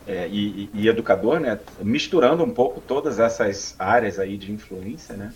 [0.08, 1.60] é, e, e- e educador, né?
[1.80, 5.34] Misturando um pouco todas essas áreas aí de influência, né?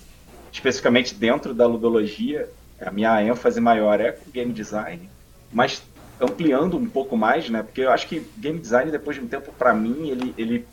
[0.51, 5.09] Especificamente dentro da ludologia, a minha ênfase maior é com game design,
[5.51, 5.81] mas
[6.19, 7.63] ampliando um pouco mais, né?
[7.63, 10.67] Porque eu acho que game design depois de um tempo, para mim, ele, ele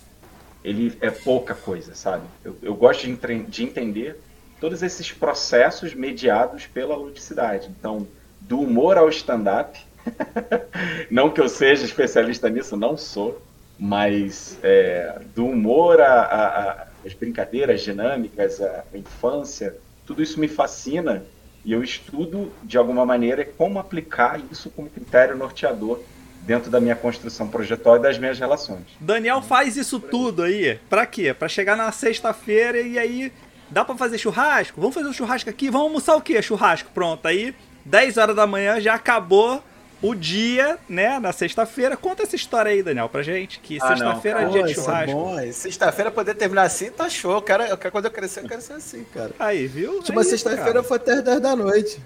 [0.66, 2.24] ele é pouca coisa, sabe?
[2.44, 4.20] Eu, eu gosto de, de entender
[4.60, 7.70] todos esses processos mediados pela ludicidade.
[7.78, 8.08] Então,
[8.40, 9.78] do humor ao stand-up,
[11.08, 13.40] não que eu seja especialista nisso, não sou,
[13.78, 21.22] mas é, do humor às brincadeiras dinâmicas, a infância, tudo isso me fascina
[21.66, 26.00] e eu estudo de alguma maneira como aplicar isso como critério norteador
[26.42, 28.84] dentro da minha construção projetual e das minhas relações.
[29.00, 30.78] Daniel faz isso tudo aí.
[30.88, 31.34] Pra quê?
[31.34, 33.32] Pra chegar na sexta-feira e aí.
[33.68, 34.80] Dá pra fazer churrasco?
[34.80, 35.68] Vamos fazer um churrasco aqui?
[35.68, 36.40] Vamos almoçar o quê?
[36.40, 36.88] Churrasco.
[36.94, 37.26] Pronto.
[37.26, 37.52] Aí,
[37.84, 39.60] 10 horas da manhã já acabou
[40.02, 41.18] o dia, né?
[41.18, 41.96] Na sexta-feira.
[41.96, 43.58] Conta essa história aí, Daniel, pra gente.
[43.60, 44.52] Que Ah, sexta-feira é cara.
[44.52, 45.34] dia de é churrasco.
[45.36, 45.52] aí.
[45.52, 47.32] Sexta-feira poder terminar assim, tá show.
[47.32, 49.30] Eu quero, eu quero, quando eu crescer, eu quero ser assim, cara.
[49.38, 49.92] Aí, viu?
[49.94, 50.82] Última É sexta-feira cara.
[50.82, 52.00] foi até as 10 da noite.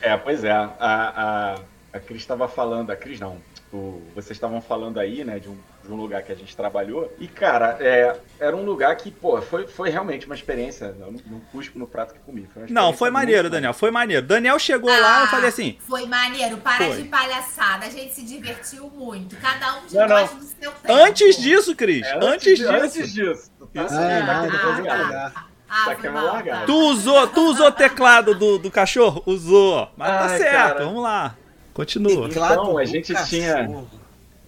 [0.00, 0.50] É, pois é.
[0.52, 1.54] A, a,
[1.92, 3.36] a Cris estava falando, a Cris não,
[3.72, 7.12] o- vocês estavam falando aí, né, de um, de um lugar que a gente trabalhou.
[7.18, 10.94] E, cara, é, era um lugar que, pô, foi, foi realmente uma experiência.
[11.00, 12.48] Eu não, não cuspo no prato que comi.
[12.52, 13.48] Foi Não, foi maneiro.
[13.50, 13.74] Daniel.
[13.74, 14.26] Foi maneiro.
[14.26, 15.76] Daniel chegou lá, eu Ah, falei assim.
[15.86, 17.02] Foi maneiro, para Foi.
[17.02, 17.86] de palhaçada.
[17.86, 19.36] A gente se divertiu muito.
[19.36, 20.38] Cada um de Não, nós não.
[20.38, 20.92] no seu tempo.
[20.92, 22.06] Antes disso, Cris.
[22.06, 22.72] É, antes, de- disso.
[22.72, 23.50] Antes disso.
[23.58, 25.44] Tu tá, Ah, tá ah.
[25.70, 26.64] Ah, Tá tá.
[26.64, 29.22] Tu usou, tu usou o teclado do, do cachorro?
[29.26, 29.86] Usou.
[29.98, 30.84] Mas tá Ai, certo, cara.
[30.86, 31.36] vamos lá.
[31.78, 32.26] Continua.
[32.28, 33.28] Então, a gente cachorro.
[33.30, 33.84] tinha-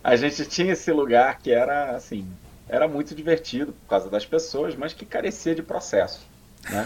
[0.03, 2.27] A gente tinha esse lugar que era, assim,
[2.69, 6.27] era muito divertido por causa das pessoas, mas que carecia de processo.
[6.69, 6.85] Né?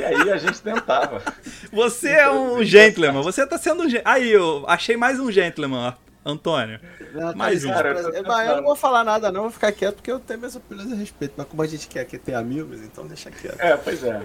[0.00, 1.20] E aí a gente tentava.
[1.70, 4.10] Você é um gentleman, você tá sendo um gentleman.
[4.14, 5.92] Aí, eu achei mais um gentleman, ó,
[6.30, 6.80] Antônio.
[7.12, 7.94] Não, Mais cara, um.
[8.24, 10.56] Cara, eu eu não vou falar nada não, vou ficar quieto porque eu tenho minhas
[10.56, 11.34] opiniões a respeito.
[11.36, 13.60] Mas como a gente quer aqui ter amigos, então deixa quieto.
[13.60, 14.22] É, pois é.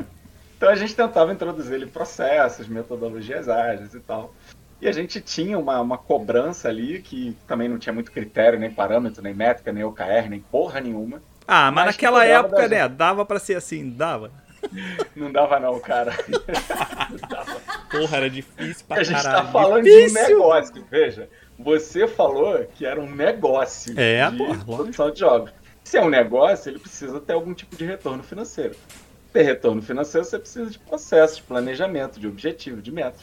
[0.58, 4.34] Então a gente tentava introduzir ele em processos, metodologias ágeis e tal.
[4.81, 8.71] E a gente tinha uma, uma cobrança ali que também não tinha muito critério, nem
[8.71, 11.21] parâmetro, nem métrica, nem OKR, nem porra nenhuma.
[11.47, 14.31] Ah, mas, Mas naquela época, né, dava pra ser assim, dava.
[15.15, 16.13] Não dava não, cara.
[16.27, 17.59] Não dava.
[17.89, 19.45] Porra, era difícil pra a gente caralho.
[19.45, 20.25] tá falando difícil.
[20.27, 21.29] de um negócio, veja.
[21.57, 25.51] Você falou que era um negócio É, de porra, produção de jogos.
[25.83, 28.75] Se é um negócio, ele precisa ter algum tipo de retorno financeiro.
[29.33, 33.21] Ter retorno financeiro, você precisa de processo, de planejamento, de objetivo, de metas.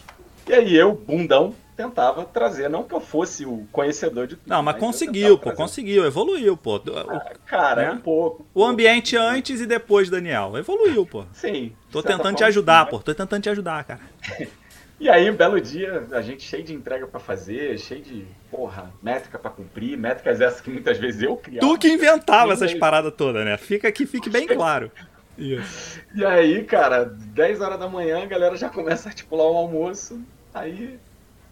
[0.49, 4.49] E aí eu, bundão, tentava trazer, não que eu fosse o conhecedor de tudo.
[4.49, 6.77] Não, mas eu conseguiu, pô, conseguiu, evoluiu, pô.
[6.77, 7.91] Ah, Cara, né?
[7.93, 8.47] um pouco.
[8.55, 11.25] o ambiente antes e depois, Daniel, evoluiu, pô.
[11.33, 11.73] Sim.
[11.91, 12.99] Tô tentando te ajudar, pô.
[12.99, 14.01] Tô tentando te ajudar, cara.
[14.99, 18.91] E aí, um belo dia, a gente cheio de entrega pra fazer, cheio de, porra,
[19.03, 21.69] métrica pra cumprir, métricas essas que muitas vezes eu criava.
[21.69, 23.59] Tu que inventava essas paradas todas, né?
[23.59, 24.91] Fica que fique bem claro.
[25.37, 26.01] Isso.
[26.15, 30.19] E aí, cara, 10 horas da manhã, a galera já começa a articular o almoço,
[30.61, 30.99] aí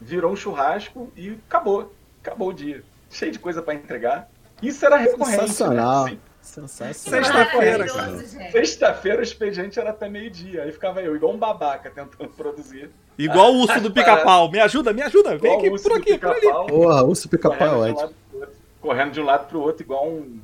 [0.00, 1.92] virou um churrasco e acabou.
[2.22, 2.82] Acabou o dia.
[3.10, 4.28] Cheio de coisa pra entregar.
[4.62, 5.40] Isso era recorrente.
[5.42, 6.04] Sensacional.
[6.06, 6.18] Né?
[6.40, 7.22] Sensacional.
[7.24, 8.18] Sexta-feira, cara.
[8.50, 10.62] Sexta-feira o expediente era até meio-dia.
[10.62, 12.90] Aí ficava eu, igual um babaca, tentando produzir.
[13.18, 14.50] Igual o urso do pica-pau.
[14.50, 15.30] Me ajuda, me ajuda.
[15.38, 16.40] Vem Igual aqui, o urso por do aqui, por ali.
[16.40, 18.02] pica-pau, Porra, urso pica-pau é correndo, de um ótimo.
[18.02, 20.40] lado pro outro, correndo de um lado pro outro, igual um.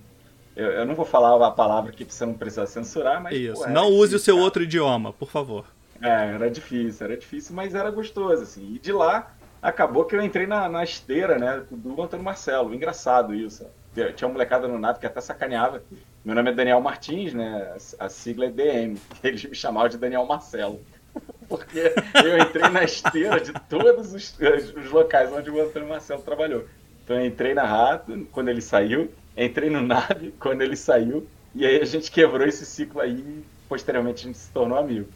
[0.57, 3.35] Eu, eu não vou falar a palavra aqui pra você não precisar censurar, mas.
[3.37, 3.55] Isso.
[3.57, 4.45] pô, era Não use o seu cara.
[4.45, 5.65] outro idioma, por favor.
[6.03, 8.75] É, era difícil, era difícil, mas era gostoso, assim.
[8.75, 12.75] E de lá, acabou que eu entrei na, na esteira, né, do Antônio Marcelo.
[12.75, 13.67] Engraçado isso.
[14.15, 15.83] Tinha uma molecada no NAP que até sacaneava.
[16.25, 18.99] Meu nome é Daniel Martins, né, a sigla é DM.
[19.23, 20.81] Eles me chamavam de Daniel Marcelo.
[21.49, 21.93] Porque
[22.25, 24.39] eu entrei na esteira de todos os,
[24.77, 26.65] os locais onde o Antônio Marcelo trabalhou.
[27.05, 31.67] Então eu entrei na Rato quando ele saiu, entrei no Nave quando ele saiu, e
[31.67, 35.09] aí a gente quebrou esse ciclo aí e posteriormente a gente se tornou amigo.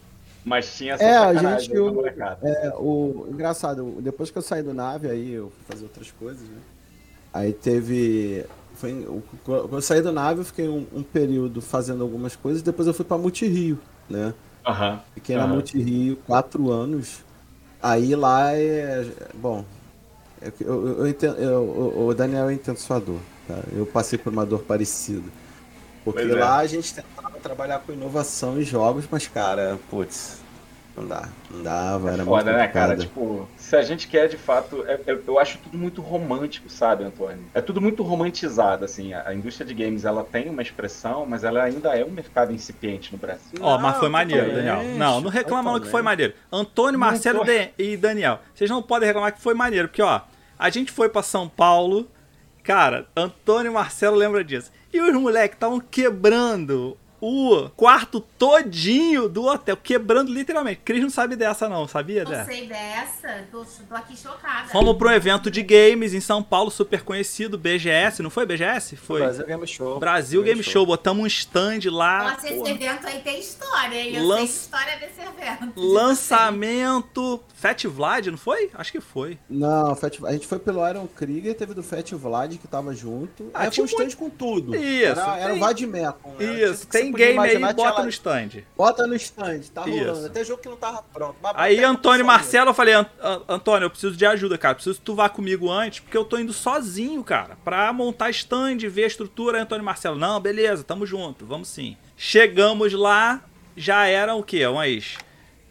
[0.45, 1.73] Mas tinha essa É, a gente.
[1.75, 2.47] molecada.
[2.47, 6.43] é, o engraçado, depois que eu saí do nave, aí eu fui fazer outras coisas,
[6.47, 6.57] né?
[7.33, 8.45] Aí teve.
[8.75, 9.07] Foi,
[9.43, 12.93] quando eu saí do nave, eu fiquei um, um período fazendo algumas coisas, depois eu
[12.93, 13.79] fui pra Multirio,
[14.09, 14.33] né?
[14.65, 15.01] Aham.
[15.15, 15.53] Fiquei na Aham.
[15.53, 17.23] Multirio quatro anos.
[17.81, 19.05] Aí lá é.
[19.33, 19.65] Bom,
[20.41, 23.59] é eu, eu, eu entendo, eu- o- Daniel é intensuador, tá?
[23.75, 25.27] Eu passei por uma dor parecida.
[26.03, 26.39] Porque Pois é.
[26.39, 30.41] lá a gente tentava trabalhar com inovação em jogos, mas, cara, putz,
[30.97, 31.29] não dá.
[31.51, 32.97] Não dava, era muito Foda, né, cara?
[32.97, 34.83] Tipo, se a gente quer de fato.
[34.87, 37.43] é- é- eu acho tudo muito romântico, sabe, Antônio?
[37.53, 39.13] É tudo muito romantizado, assim.
[39.13, 42.51] A, a indústria de games ela tem uma expressão, mas ela ainda é um mercado
[42.51, 43.59] incipiente no Brasil.
[43.61, 44.83] Ó, mas Não, foi maneiro, Daniel.
[44.97, 46.33] Não, não reclama não que foi maneiro.
[46.51, 50.21] Antônio, Marcelo de- e Daniel, vocês não podem reclamar que foi maneiro, porque, ó,
[50.57, 52.09] a gente foi pra São Paulo,
[52.63, 54.71] cara, Antônio e Marcelo lembra disso.
[54.91, 60.81] E os moleques estavam quebrando o quarto todinho do hotel, quebrando literalmente.
[60.85, 62.43] Cris não sabe dessa não, sabia, Não Dé?
[62.45, 64.67] sei dessa, tô, tô aqui chocada.
[64.69, 68.95] Fomos pra um evento de games em São Paulo, super conhecido, BGS, não foi BGS?
[68.95, 69.21] Foi.
[69.21, 69.99] Brasil Game Show.
[69.99, 72.31] Brasil Game Show, botamos um stand lá.
[72.33, 74.15] Nossa, esse evento aí tem história, hein?
[74.15, 75.73] Eu Lan- sei história desse evento.
[75.79, 78.69] Lançamento Fat Vlad, não foi?
[78.73, 79.39] Acho que foi.
[79.49, 83.49] Não, Fat- a gente foi pelo Iron Krieger, teve do Fat Vlad que tava junto.
[83.53, 84.75] Ah, Aí tinha foi um stand com tudo.
[84.75, 86.31] Isso, Era, era tem- um Vadmecum.
[86.37, 86.45] né?
[86.63, 88.49] Isso, tem game aí, tinha bota no stand.
[88.77, 90.11] Bota no stand, tá rolando.
[90.11, 90.25] Isso.
[90.27, 91.35] Até jogo que não tava pronto.
[91.41, 92.25] mas Aí, Antônio e.
[92.25, 94.75] Marcelo, eu falei, "Ant- An- Antônio, eu preciso de ajuda, cara.
[94.75, 98.77] Preciso que tu vá comigo antes, porque eu tô indo sozinho, cara, pra montar stand,
[98.89, 99.57] ver a estrutura.
[99.57, 101.97] Aí, Antônio e Marcelo, não, beleza, tamo junto, vamos sim.
[102.17, 103.41] Chegamos lá,
[103.75, 104.65] já eram o quê?
[104.65, 105.17] Umas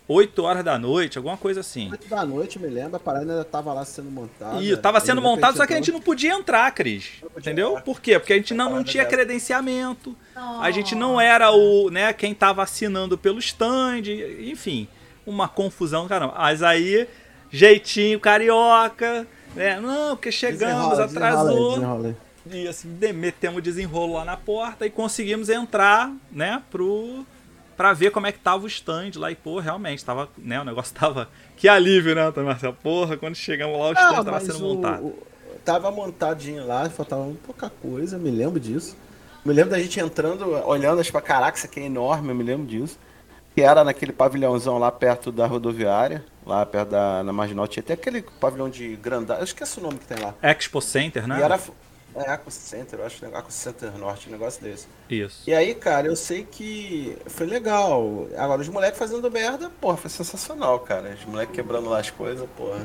[0.07, 1.91] 8 horas da noite, alguma coisa assim.
[1.91, 4.63] 8 da noite, me lembro, a parada ainda tava lá sendo montada.
[4.63, 7.13] E tava sendo montado, só que a gente não podia entrar, Cris.
[7.21, 7.71] Podia Entendeu?
[7.71, 7.83] entrar.
[7.83, 8.19] Por quê?
[8.19, 10.15] Porque a gente não, não tinha credenciamento.
[10.61, 14.03] A gente não era o, né, quem tava assinando pelo stand,
[14.41, 14.87] enfim,
[15.27, 16.35] uma confusão, caramba.
[16.37, 17.09] Mas aí,
[17.51, 19.81] jeitinho carioca, né?
[19.81, 21.75] Não, porque chegamos, Desenrola, atrasou.
[21.77, 22.17] desenrola
[22.51, 27.25] aí, E assim, metemos o desenrolo lá na porta e conseguimos entrar, né, pro
[27.77, 30.65] pra ver como é que tava o stand lá e pô, realmente tava, né, o
[30.65, 32.75] negócio tava que alívio, né, Marcelo?
[32.83, 35.05] Porra, quando chegamos lá o stand Ah, tava sendo o- montado.
[35.05, 35.19] o-
[35.65, 38.97] tava montadinho lá, faltava um pouca coisa, me lembro disso.
[39.45, 42.67] Me lembro da gente entrando, olhando, tipo, caraca, isso aqui é enorme, eu me lembro
[42.67, 42.99] disso.
[43.55, 47.93] Que era naquele pavilhãozão lá perto da rodoviária, lá perto da na Marginal tinha até
[47.93, 50.35] aquele pavilhão de grandade, eu esqueci o nome que tem lá.
[50.43, 51.39] Expo Center, né?
[51.39, 51.59] E era
[52.17, 54.87] é Aqua Center, eu acho, Aqua Center Norte, um negócio desse.
[55.11, 55.43] Isso.
[55.47, 58.27] E aí, cara, eu sei que foi legal.
[58.37, 61.17] Agora, os moleques fazendo merda, porra, foi sensacional, cara.
[61.19, 62.79] Os moleques quebrando lá as coisas, porra.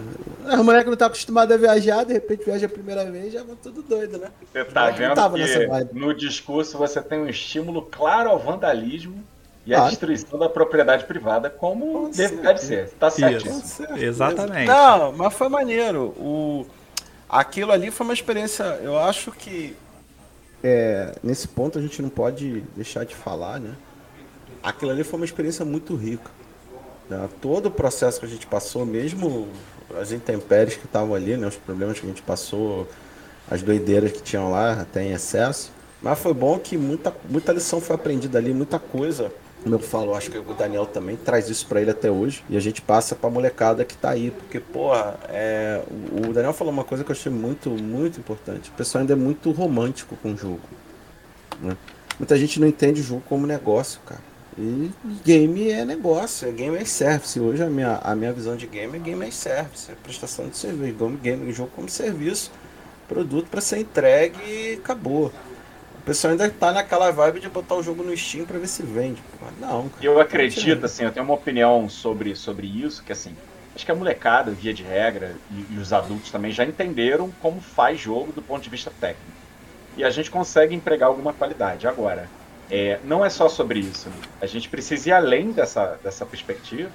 [0.46, 3.56] Os moleques não tá acostumado a viajar, de repente viaja a primeira vez, já vão
[3.56, 4.30] tudo doido, né?
[4.52, 5.90] Você tá vendo tava nessa que vibe.
[6.00, 9.24] no discurso você tem um estímulo claro ao vandalismo
[9.66, 9.90] e à Claro.
[9.92, 12.90] destruição da propriedade privada, como Com deve, deve ser.
[13.00, 13.88] Tá certeza.
[13.98, 14.68] Exatamente.
[14.68, 16.06] Não, mas foi maneiro.
[16.18, 16.66] O...
[17.30, 19.76] Aquilo ali foi uma experiência, eu acho que.
[20.64, 23.76] É, nesse ponto a gente não pode deixar de falar, né?
[24.64, 26.32] Aquilo ali foi uma experiência muito rica.
[27.08, 27.30] Né?
[27.40, 29.48] Todo o processo que a gente passou, mesmo
[30.00, 31.48] as intempéries que estavam ali, né?
[31.48, 32.88] os problemas que a gente passou,
[33.50, 35.72] as doideiras que tinham lá, até em excesso.
[36.02, 39.32] Mas foi bom que muita, muita lição foi aprendida ali, muita coisa.
[39.62, 42.44] Como eu falo, acho que o Daniel também traz isso para ele até hoje.
[42.50, 44.32] E a gente passa pra molecada que tá aí.
[44.32, 48.70] Porque, porra, é, o Daniel falou uma coisa que eu achei muito, muito importante.
[48.70, 50.62] O pessoal ainda é muito romântico com o jogo.
[51.62, 51.76] Né?
[52.18, 54.22] Muita gente não entende o jogo como negócio, cara.
[54.58, 54.92] E
[55.24, 57.40] game é negócio, é game as service.
[57.40, 60.58] Hoje a minha, a minha visão de game é game as service, é prestação de
[60.58, 62.52] serviço, game, game jogo como serviço,
[63.08, 65.32] produto para ser entregue e acabou.
[66.10, 68.82] O pessoal ainda tá naquela vibe de botar o jogo no Steam para ver se
[68.82, 69.22] vende.
[69.60, 73.36] Não, cara, Eu acredito, assim, eu tenho uma opinião sobre, sobre isso, que assim,
[73.76, 77.62] acho que a molecada, via de regra, e, e os adultos também já entenderam como
[77.62, 79.32] faz jogo do ponto de vista técnico.
[79.96, 81.88] E a gente consegue empregar alguma qualidade.
[81.88, 82.28] Agora,
[82.72, 84.10] é, não é só sobre isso.
[84.42, 86.90] A gente precisa ir além dessa, dessa perspectiva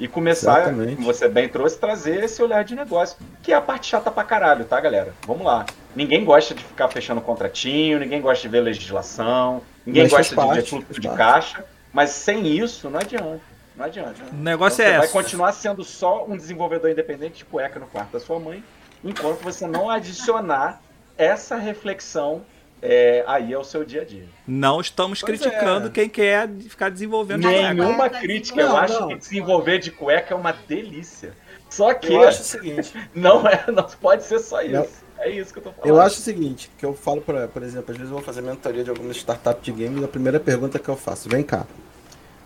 [0.00, 0.96] e começar, Exatamente.
[0.96, 4.24] como você bem trouxe, trazer esse olhar de negócio, que é a parte chata pra
[4.24, 5.14] caralho, tá, galera?
[5.26, 5.64] Vamos lá.
[5.98, 10.50] Ninguém gosta de ficar fechando contratinho, ninguém gosta de ver legislação, ninguém mas gosta parte,
[10.50, 11.18] de ver fluxo de parte.
[11.18, 13.40] caixa, mas sem isso não adianta.
[13.74, 14.14] Não adianta.
[14.30, 17.88] O negócio então, é Você vai continuar sendo só um desenvolvedor independente de cueca no
[17.88, 18.62] quarto da sua mãe,
[19.02, 20.80] enquanto você não adicionar
[21.16, 22.44] essa reflexão
[22.80, 24.28] é, aí é o seu dia a dia.
[24.46, 25.90] Não estamos pois criticando é.
[25.90, 28.20] quem quer ficar desenvolvendo Nenhuma cueca.
[28.20, 28.62] crítica.
[28.62, 29.08] Não, eu acho não.
[29.08, 31.32] que desenvolver de cueca é uma delícia.
[31.68, 35.07] Só que eu acho o seguinte, não é, não pode ser só isso.
[35.20, 35.88] É isso que eu tô falando.
[35.88, 38.40] Eu acho o seguinte, que eu falo para, por exemplo, às vezes eu vou fazer
[38.40, 41.66] mentoria de alguma startup de games, a primeira pergunta que eu faço, vem cá.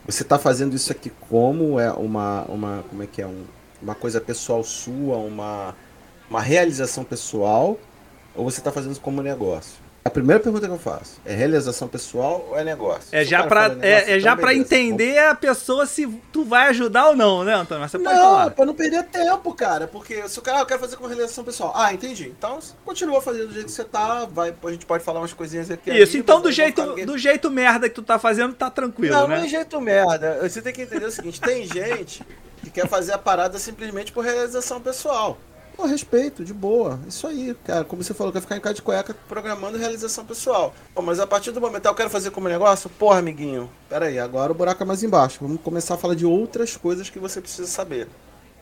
[0.07, 3.45] Você está fazendo isso aqui como é uma uma como é que é um,
[3.81, 5.77] uma coisa pessoal sua, uma
[6.29, 7.79] uma realização pessoal
[8.35, 9.82] ou você está fazendo isso como negócio?
[10.05, 13.09] A primeira pergunta que eu faço é realização pessoal ou é negócio?
[13.13, 17.17] É já para é, é já para entender a pessoa se tu vai ajudar ou
[17.17, 17.83] não, né, Antônio?
[17.83, 18.51] Mas você pode não, falar.
[18.51, 21.45] para não perder tempo, cara, porque se o cara ah, eu quero fazer com realização
[21.45, 21.73] pessoal.
[21.77, 22.35] Ah, entendi.
[22.37, 25.71] Então, continua fazendo do jeito que você tá, vai, a gente pode falar umas coisinhas
[25.71, 25.91] aqui.
[25.93, 29.39] Isso, então do jeito do jeito merda que tu tá fazendo, tá tranquilo, não, né?
[29.39, 30.41] Não, é jeito merda.
[30.43, 32.27] Você tem que entender o seguinte, tem gente
[32.61, 35.39] que quer fazer a parada simplesmente por realização pessoal.
[35.83, 37.01] Pô, respeito, de boa.
[37.09, 37.85] Isso aí, cara.
[37.85, 40.73] Como você falou, quer ficar em casa de cueca programando realização pessoal.
[40.95, 42.89] Pô, mas a partir do momento, eu quero fazer como negócio?
[42.89, 43.69] Porra, amiguinho.
[43.89, 45.39] Pera aí, agora o buraco é mais embaixo.
[45.43, 48.07] Vamos começar a falar de outras coisas que você precisa saber.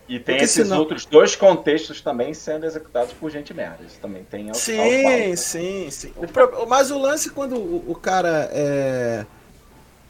[0.09, 0.79] E tem Porque esses senão...
[0.79, 3.85] outros dois contextos também sendo executados por gente merda.
[3.87, 6.15] Isso também tem Sim, sim, sim.
[6.17, 6.67] O.
[6.67, 9.27] Mas o lance quando o, o cara é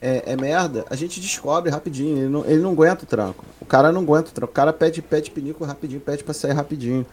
[0.01, 2.17] é, é, merda, a gente descobre rapidinho.
[2.17, 3.45] Ele não, ele não aguenta o tranco.
[3.61, 4.51] O cara não aguenta o tranco.
[4.51, 7.07] O cara pede, pede pinico rapidinho, pede pra sair rapidinho.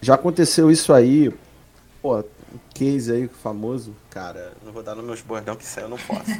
[0.00, 1.32] Já aconteceu isso aí.
[2.00, 2.24] Pô,
[2.74, 3.94] case aí famoso.
[4.08, 6.30] Cara, não vou dar nos meus bordão que aí eu não posso.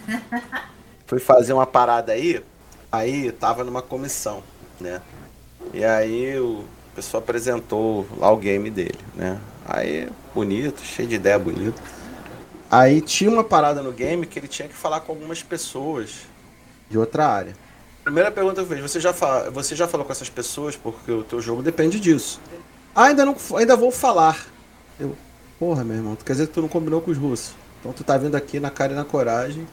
[1.06, 2.42] Fui fazer uma parada aí,
[2.90, 4.44] aí tava numa comissão,
[4.80, 5.02] né?
[5.74, 9.40] E aí o pessoal apresentou lá o game dele, né?
[9.66, 11.82] Aí, bonito, cheio de ideia bonito.
[12.70, 16.20] Aí tinha uma parada no game que ele tinha que falar com algumas pessoas
[16.88, 17.56] de outra área.
[18.04, 21.10] Primeira pergunta que eu fiz, você já, fala, você já falou com essas pessoas porque
[21.10, 22.40] o teu jogo depende disso.
[22.94, 24.46] Ah, ainda, não, ainda vou falar.
[24.98, 25.16] Eu,
[25.58, 27.54] porra, meu irmão, quer dizer que tu não combinou com os russos.
[27.80, 29.66] Então tu tá vindo aqui na cara e na coragem,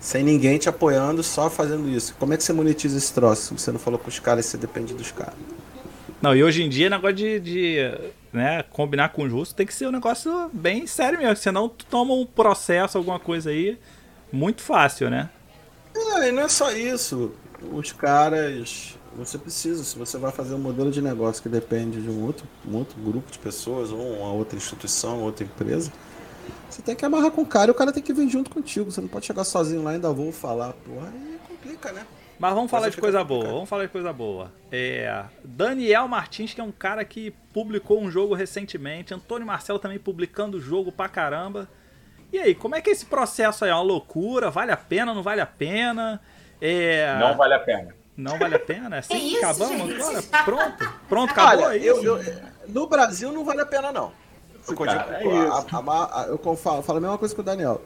[0.00, 2.14] sem ninguém te apoiando, só fazendo isso.
[2.18, 3.56] Como é que você monetiza esse troço?
[3.56, 5.34] Você não falou com os caras, você depende dos caras.
[6.20, 7.94] Não, e hoje em dia, negócio de, de
[8.32, 11.36] né, combinar com os russos tem que ser um negócio bem sério mesmo.
[11.36, 13.78] Senão tu toma um processo, alguma coisa aí,
[14.32, 15.30] muito fácil, né?
[15.94, 17.32] É, e não é só isso.
[17.72, 18.98] Os caras.
[19.14, 22.48] Você precisa, se você vai fazer um modelo de negócio que depende de um outro,
[22.66, 25.92] um outro grupo de pessoas, ou uma outra instituição, outra empresa,
[26.70, 28.90] você tem que amarrar com o cara e o cara tem que vir junto contigo.
[28.90, 32.06] Você não pode chegar sozinho lá e ainda vou falar, porra, aí complica, né?
[32.42, 34.52] Mas vamos falar de coisa boa, vamos falar de coisa boa.
[34.72, 39.96] É, Daniel Martins, que é um cara que publicou um jogo recentemente, Antônio Marcelo também
[39.96, 41.68] publicando o jogo pra caramba.
[42.32, 43.70] E aí, como é que é esse processo aí?
[43.70, 44.50] É uma loucura?
[44.50, 46.20] Vale a pena, não vale a pena?
[46.60, 47.16] É...
[47.20, 47.94] Não vale a pena.
[48.16, 48.96] Não vale a pena?
[48.96, 50.02] É assim que acabamos gente?
[50.02, 50.22] agora?
[50.44, 50.92] Pronto?
[51.08, 52.20] Pronto, acabou Olha, eu, eu,
[52.66, 54.12] no Brasil não vale a pena, não.
[54.84, 57.82] Cara, é a, a, a, eu falo, falo a mesma coisa que o Daniel.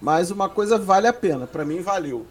[0.00, 2.24] Mas uma coisa vale a pena, para mim valeu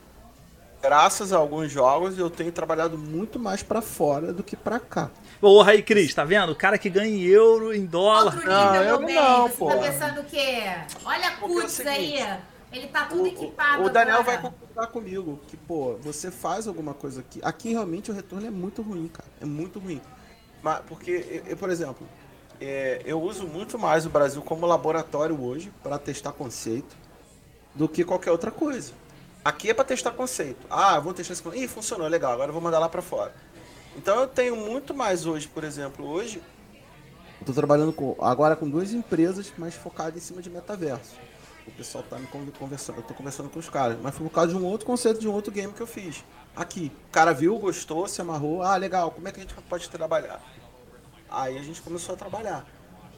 [0.82, 5.10] graças a alguns jogos, eu tenho trabalhado muito mais para fora do que para cá.
[5.40, 6.52] Porra aí, Cris, tá vendo?
[6.52, 8.34] O cara que ganha em euro, em dólar.
[8.34, 9.70] Outro não, eu não, pô.
[9.70, 10.64] Você tá pensando o quê?
[11.06, 12.40] Olha a Putz é aí.
[12.72, 13.84] Ele tá tudo o, equipado.
[13.84, 14.40] O Daniel agora.
[14.40, 17.40] vai concordar comigo que, pô, você faz alguma coisa aqui.
[17.44, 19.30] Aqui realmente o retorno é muito ruim, cara.
[19.40, 20.02] É muito ruim.
[20.62, 22.08] Mas, porque, eu, por exemplo,
[22.60, 26.96] é, eu uso muito mais o Brasil como laboratório hoje para testar conceito
[27.74, 28.92] do que qualquer outra coisa.
[29.48, 30.68] Aqui é para testar conceito.
[30.70, 31.64] Ah, vou testar esse conceito.
[31.64, 33.34] Ih, funcionou, legal, agora eu vou mandar lá para fora.
[33.96, 36.44] Então eu tenho muito mais hoje, por exemplo, hoje.
[37.46, 41.16] Tô trabalhando com, agora com duas empresas, mas focadas em cima de metaverso.
[41.66, 44.52] O pessoal tá me conversando, eu tô conversando com os caras, mas foi por causa
[44.52, 46.26] de um outro conceito de um outro game que eu fiz.
[46.54, 49.90] Aqui, o cara viu, gostou, se amarrou, ah, legal, como é que a gente pode
[49.90, 50.42] trabalhar?
[51.32, 52.66] Aí a gente começou a trabalhar.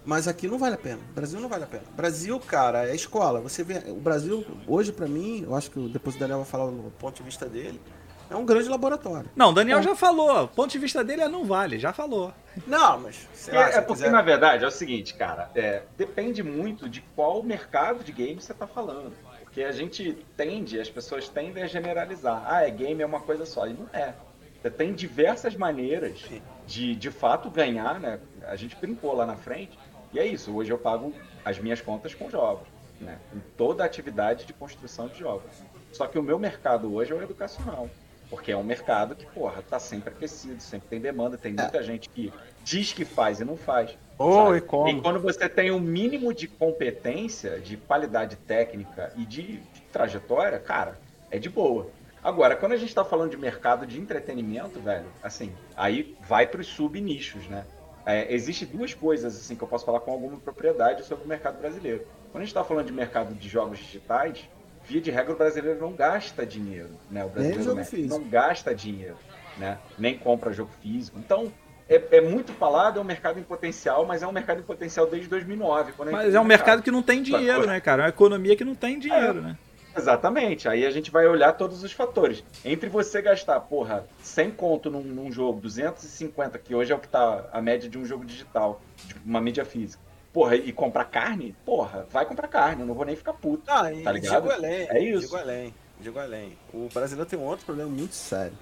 [0.10, 1.00] Mas aqui não vale a pena.
[1.14, 1.84] Brasil não vale a pena.
[1.96, 3.40] Brasil, cara, é escola.
[3.42, 6.66] Você vê, o Brasil hoje para mim, eu acho que depois o Daniel vai falar
[6.72, 7.80] do ponto de vista dele.
[8.28, 9.30] É um grande laboratório.
[9.36, 9.84] Não, o Daniel é.
[9.84, 10.46] já falou.
[10.46, 12.34] O ponto de vista dele é não vale, já falou.
[12.66, 13.28] Não, mas.
[13.50, 14.12] é, lá, é porque, quiser...
[14.12, 15.52] na verdade, é o seguinte, cara.
[15.54, 19.14] É, depende muito de qual mercado de game você tá falando.
[19.44, 22.44] Porque a gente tende, as pessoas tendem a generalizar.
[22.48, 23.68] Ah, é game, é uma coisa só.
[23.68, 24.16] E não é.
[24.60, 26.20] Você tem diversas maneiras
[26.68, 28.20] de, de fato, ganhar, né?
[28.48, 29.78] A gente brincou lá na frente.
[30.14, 30.56] E é isso.
[30.56, 32.68] Hoje eu pago as minhas contas com jogos.
[33.00, 33.18] Né?
[33.34, 35.52] Em toda a atividade de construção de jogos.
[35.92, 37.90] Só que o meu mercado hoje é o educacional.
[38.30, 41.84] Porque é um mercado que, porra, tá sempre aquecido, sempre tem demanda, tem muita é.
[41.84, 42.32] gente que
[42.64, 43.98] diz que faz e não faz.
[44.20, 44.88] Oh, e, como?
[44.88, 50.60] e quando você tem um mínimo de competência, de qualidade técnica e de, de trajetória,
[50.60, 51.00] cara,
[51.32, 51.90] é de boa.
[52.24, 56.68] Agora, quando a gente tá falando de mercado de entretenimento, velho, assim, aí vai pros
[56.68, 57.66] sub-nichos, né?
[58.06, 61.60] É, Existem duas coisas assim que eu posso falar com alguma propriedade sobre o mercado
[61.60, 62.06] brasileiro.
[62.32, 64.48] Quando a gente está falando de mercado de jogos digitais,
[64.86, 67.26] via de regra, o brasileiro não gasta dinheiro, né?
[67.26, 67.86] O brasileiro né?
[68.08, 69.18] não gasta dinheiro,
[69.58, 69.78] né?
[69.98, 71.20] Nem compra jogo físico.
[71.20, 71.52] Então,
[71.88, 75.08] é, é, muito falado, é um mercado em potencial, mas é um mercado em potencial
[75.08, 75.94] desde 2009.
[76.12, 78.04] mas é um mercado que não tem dinheiro, né, cara?
[78.04, 79.58] É uma economia que não tem dinheiro, é, né?
[79.96, 80.68] Exatamente.
[80.68, 82.44] Aí a gente vai olhar todos os fatores.
[82.64, 87.08] Entre você gastar, porra, 100 conto num, num jogo, 250, que hoje é o que
[87.08, 91.56] tá a média de um jogo digital, de uma mídia física porra, e comprar carne,
[91.66, 93.64] porra, vai comprar carne, eu não vou nem ficar puto.
[93.68, 94.44] Ah, tá ligado?
[94.44, 95.22] Digo além, é isso.
[95.22, 96.58] Digo além, digo além.
[96.74, 98.58] O brasileiro tem um outro problema muito sério.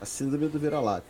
[0.00, 1.06] A síndrome do vira-lata.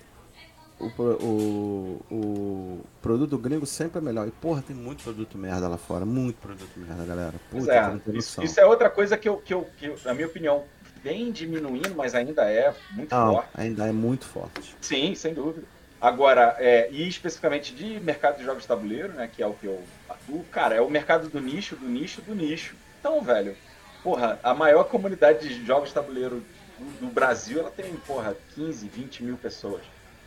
[0.81, 4.27] O, o, o produto gringo sempre é melhor.
[4.27, 6.05] E, porra, tem muito produto merda lá fora.
[6.05, 7.35] Muito produto merda, galera.
[7.51, 10.65] Puta, é, isso, isso, é outra coisa que eu, que, eu, que, na minha opinião,
[11.03, 13.49] vem diminuindo, mas ainda é muito não, forte.
[13.55, 14.77] Ainda é muito forte.
[14.81, 15.67] Sim, sem dúvida.
[16.01, 19.67] Agora, é, e especificamente de mercado de jogos de tabuleiro, né, que é o que
[19.67, 22.75] eu atuo, cara, é o mercado do nicho, do nicho, do nicho.
[22.99, 23.57] Então, velho,
[24.03, 26.43] porra, a maior comunidade de jogos de tabuleiro
[26.77, 29.83] do, do Brasil, ela tem, porra, 15, 20 mil pessoas.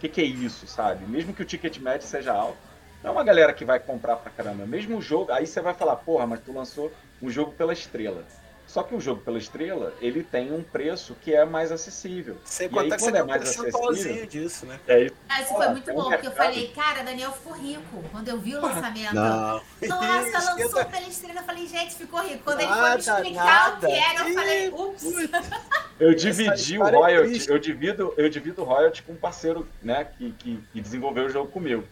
[0.05, 1.03] O que, que, é isso, sabe?
[1.07, 2.57] Mesmo que o ticket médio seja alto,
[3.01, 4.63] não é uma galera que vai comprar pra caramba.
[4.63, 8.23] Mesmo o jogo, aí você vai falar, porra, mas tu lançou um jogo pela estrela.
[8.67, 12.37] Só que o jogo pela estrela, ele tem um preço que é mais acessível.
[12.45, 14.79] Sem contar que você é mais acessível disso, né?
[14.87, 18.03] É, ah, isso foi muito bom, porque eu falei, cara, Daniel ficou rico.
[18.11, 19.15] Quando eu vi o lançamento.
[19.15, 19.61] Não.
[19.87, 21.39] Nossa, lançou pela estrela.
[21.39, 22.43] Eu falei, gente, ficou rico.
[22.43, 23.87] Quando ele foi me explicar nada.
[23.87, 25.03] o que era, eu falei, ups.
[25.99, 30.05] Eu dividi o é royalty, eu divido, eu divido o royalty com um parceiro, né,
[30.17, 31.83] que, que, que desenvolveu o jogo comigo.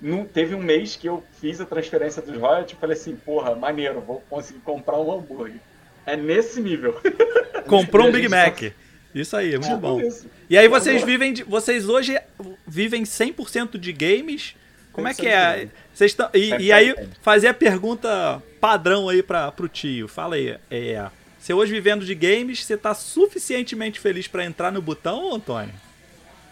[0.00, 3.54] Não, teve um mês que eu fiz a transferência dos royalties e falei assim, porra,
[3.54, 5.58] maneiro, vou conseguir comprar um hambúrguer.
[6.04, 7.00] É nesse nível.
[7.66, 8.58] Comprou um Big Mac.
[8.58, 8.66] Só...
[9.14, 10.00] Isso aí, muito tipo bom.
[10.00, 10.26] Isso.
[10.48, 12.20] E aí vocês vivem, de, vocês hoje
[12.66, 14.54] vivem 100% de games.
[14.92, 15.68] Como é que é?
[15.92, 20.06] Vocês tão, e, e aí fazer a pergunta padrão aí para pro tio.
[20.06, 21.06] Fala aí, é,
[21.46, 25.72] você hoje vivendo de games, você tá suficientemente feliz para entrar no botão, Antônio?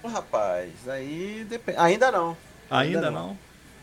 [0.04, 1.78] Rapaz, aí depende.
[1.80, 2.37] Ainda não.
[2.70, 3.37] Ainda, Ainda não.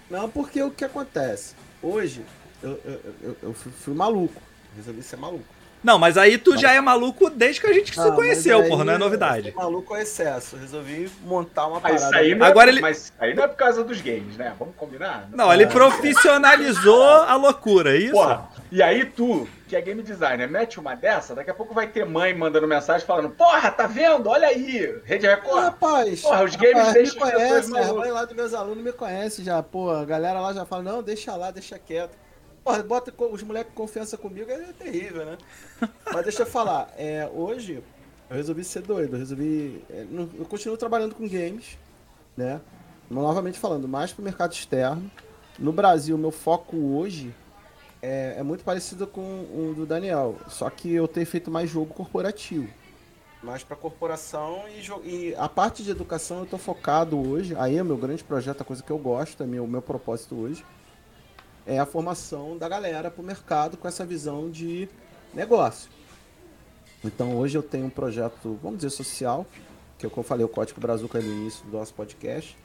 [0.09, 0.21] não.
[0.21, 0.29] não.
[0.29, 1.53] porque o que acontece?
[1.83, 2.21] Hoje
[2.63, 4.41] eu, eu, eu, eu fui maluco.
[4.73, 5.43] Resolvi ser maluco.
[5.83, 8.85] Não, mas aí tu já é maluco desde que a gente ah, se conheceu, porra,
[8.85, 9.51] não é novidade.
[9.53, 10.55] maluco é excesso.
[10.55, 12.03] Resolvi montar uma parada.
[12.03, 12.79] Mas aí, não é, Agora ele...
[12.79, 14.53] mas aí não é por causa dos games, né?
[14.57, 15.27] Vamos combinar?
[15.33, 18.13] Não, ele profissionalizou a loucura, é isso?
[18.13, 21.87] Porra, e aí tu, que é game designer, mete uma dessa, daqui a pouco vai
[21.87, 24.27] ter mãe mandando mensagem falando: Porra, tá vendo?
[24.27, 25.63] Olha aí, Rede Record.
[25.63, 28.91] Rapaz, porra, os games rapaz, deixam me conhece, a mãe lá dos meus alunos me
[28.91, 32.17] conhece já, pô, a galera lá já fala: Não, deixa lá, deixa quieto.
[32.65, 35.37] Porra, bota os moleques confiança comigo é terrível, né?
[36.13, 37.81] Mas deixa eu falar, é, hoje
[38.29, 39.81] eu resolvi ser doido, eu resolvi.
[39.89, 40.05] É,
[40.37, 41.77] eu continuo trabalhando com games,
[42.35, 42.59] né?
[43.09, 45.09] Novamente falando, mais pro mercado externo.
[45.57, 47.33] No Brasil, meu foco hoje
[48.01, 51.93] é, é muito parecido com o do Daniel, só que eu tenho feito mais jogo
[51.93, 52.67] corporativo.
[53.43, 57.55] Mais para corporação e, e, a parte de educação eu tô focado hoje.
[57.57, 60.35] Aí é o meu grande projeto, a coisa que eu gosto, é meu, meu propósito
[60.35, 60.63] hoje
[61.65, 64.89] é a formação da galera para o mercado com essa visão de
[65.33, 65.89] negócio.
[67.03, 69.45] Então hoje eu tenho um projeto, vamos dizer, social,
[69.97, 72.57] que é o que eu falei, o Código Brazuca no início do nosso podcast,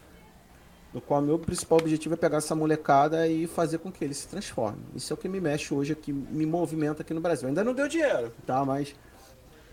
[0.97, 4.29] no qual meu principal objetivo é pegar essa molecada e fazer com que eles se
[4.29, 4.81] transformem.
[4.95, 7.47] Isso é o que me mexe hoje aqui, me movimenta aqui no Brasil.
[7.47, 8.65] Ainda não deu dinheiro, tá?
[8.65, 8.95] Mas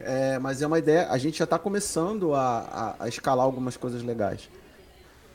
[0.01, 1.07] É, mas é uma ideia.
[1.09, 2.59] A gente já está começando a,
[2.99, 4.49] a, a, escalar algumas coisas legais.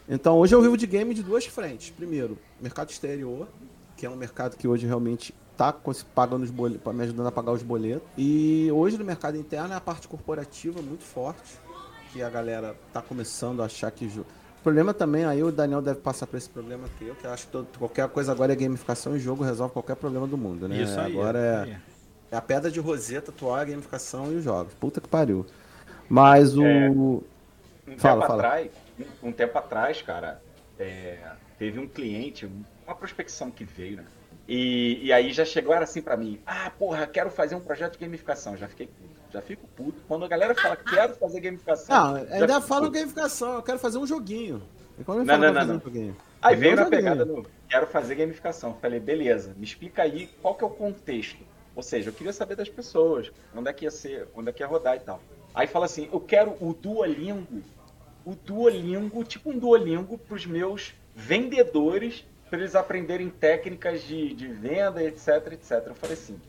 [0.07, 1.89] Então, hoje eu vivo de game de duas frentes.
[1.89, 3.49] Primeiro, mercado exterior,
[3.97, 5.75] que é um mercado que hoje realmente está
[6.15, 8.07] pagando os boletos, me ajudando a pagar os boletos.
[8.19, 11.59] E hoje no mercado interno é a parte corporativa muito forte,
[12.13, 14.07] que a galera está começando a achar que
[14.61, 17.31] o problema também, aí o Daniel deve passar por esse problema que eu, que eu
[17.33, 20.69] acho que todo, qualquer coisa agora é gamificação e jogo resolve qualquer problema do mundo,
[20.69, 20.83] né?
[20.83, 21.39] Isso aí, agora
[21.69, 24.75] é, é, a pedra de roseta atual, a gamificação e os jogos.
[24.75, 25.47] Puta que pariu.
[26.09, 26.65] Mas o.
[26.65, 27.23] É, um
[27.97, 28.43] fala, tempo fala.
[28.43, 28.71] Atrás,
[29.23, 30.43] um, tempo atrás, cara,
[30.79, 31.19] é,
[31.59, 32.51] teve um cliente,
[32.85, 34.05] uma prospecção que veio, né?
[34.49, 37.99] E, e aí já chegaram assim para mim, ah, porra, quero fazer um projeto de
[37.99, 38.57] gamificação.
[38.57, 38.89] Já fiquei
[39.33, 40.01] já fico puto.
[40.07, 42.15] Quando a galera fala que quero fazer gamificação.
[42.15, 44.63] Não, ainda fala gamificação, eu quero fazer um joguinho.
[45.07, 45.77] Não, não, não, não.
[45.77, 46.15] Um?
[46.43, 48.77] Aí veio na pegada do quero fazer gamificação.
[48.81, 51.45] Falei, beleza, me explica aí qual que é o contexto.
[51.77, 54.63] Ou seja, eu queria saber das pessoas, onde é que ia ser, onde é que
[54.63, 55.21] ia rodar e tal.
[55.55, 57.63] Aí fala assim, eu quero o Duolingo,
[58.25, 64.49] o Duolingo, tipo um Duolingo para os meus vendedores, para eles aprenderem técnicas de, de
[64.49, 65.83] venda, etc, etc.
[65.87, 66.41] Eu falei assim,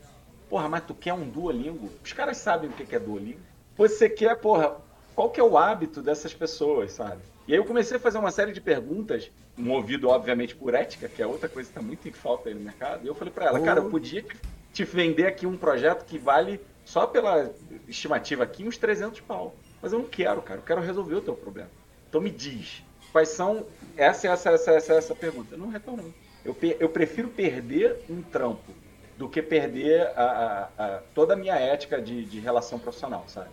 [0.50, 1.88] Porra, mas tu quer um Duolingo?
[2.04, 3.38] Os caras sabem o que é Duolingo.
[3.76, 4.76] Você quer, porra,
[5.14, 7.22] qual que é o hábito dessas pessoas, sabe?
[7.46, 11.22] E aí eu comecei a fazer uma série de perguntas, movido obviamente por ética, que
[11.22, 13.04] é outra coisa que está muito em falta aí no mercado.
[13.04, 14.24] E eu falei para ela, cara, eu podia
[14.72, 17.52] te vender aqui um projeto que vale, só pela
[17.86, 19.54] estimativa aqui, uns 300 pau.
[19.80, 21.70] Mas eu não quero, cara, eu quero resolver o teu problema.
[22.08, 22.82] Então me diz,
[23.12, 23.64] quais são...
[23.96, 25.54] Essa, essa, essa, essa, essa pergunta.
[25.54, 26.12] Eu não retorno.
[26.44, 28.72] Eu, eu prefiro perder um trampo
[29.20, 33.50] do que perder a, a, a, toda a minha ética de, de relação profissional, sabe?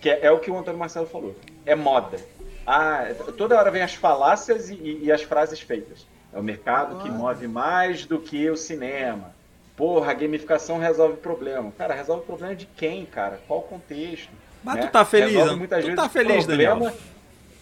[0.00, 1.34] Que é, é, o que o Antônio Marcelo falou.
[1.66, 2.20] É moda.
[2.64, 3.04] Ah,
[3.36, 6.06] toda hora vem as falácias e, e as frases feitas.
[6.32, 9.34] É o mercado que move mais do que o cinema.
[9.76, 11.72] Porra, a gamificação resolve problema.
[11.76, 13.40] Cara, resolve problema de quem, cara?
[13.48, 14.30] Qual o contexto?
[14.62, 14.82] Mas né?
[14.82, 16.74] tu tá feliz, resolve, muitas tu vezes, tá feliz, problema...
[16.76, 16.98] Daniel?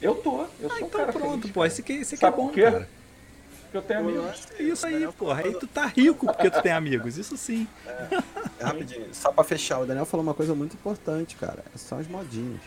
[0.02, 2.50] Eu tô, eu ah, sou então pronto, feliz, pô, esse aqui, esse aqui é bom,
[2.50, 2.86] cara
[3.72, 4.46] eu tenho amigos.
[4.58, 5.42] Isso aí, porra.
[5.44, 7.66] Aí tu tá rico porque tu tem amigos, isso sim.
[7.86, 8.08] É,
[8.60, 11.64] é rapidinho, só pra fechar, o Daniel falou uma coisa muito importante, cara.
[11.76, 12.60] São as modinhas.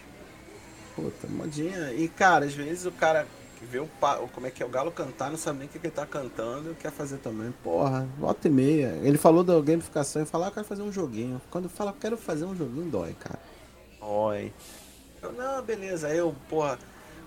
[0.95, 1.93] Puta, modinha.
[1.93, 3.25] E, cara, às vezes o cara
[3.61, 3.87] vê o,
[4.33, 6.05] como é que é o galo cantar, não sabe nem o que, que ele tá
[6.05, 7.53] cantando, quer fazer também.
[7.63, 8.99] Porra, volta e meia.
[9.03, 11.41] Ele falou da gamificação e falou, ah, eu quero fazer um joguinho.
[11.49, 13.39] Quando fala, quero fazer um joguinho, dói, cara.
[13.99, 14.53] Dói.
[15.21, 16.07] Eu, não, beleza.
[16.07, 16.79] Aí eu, porra,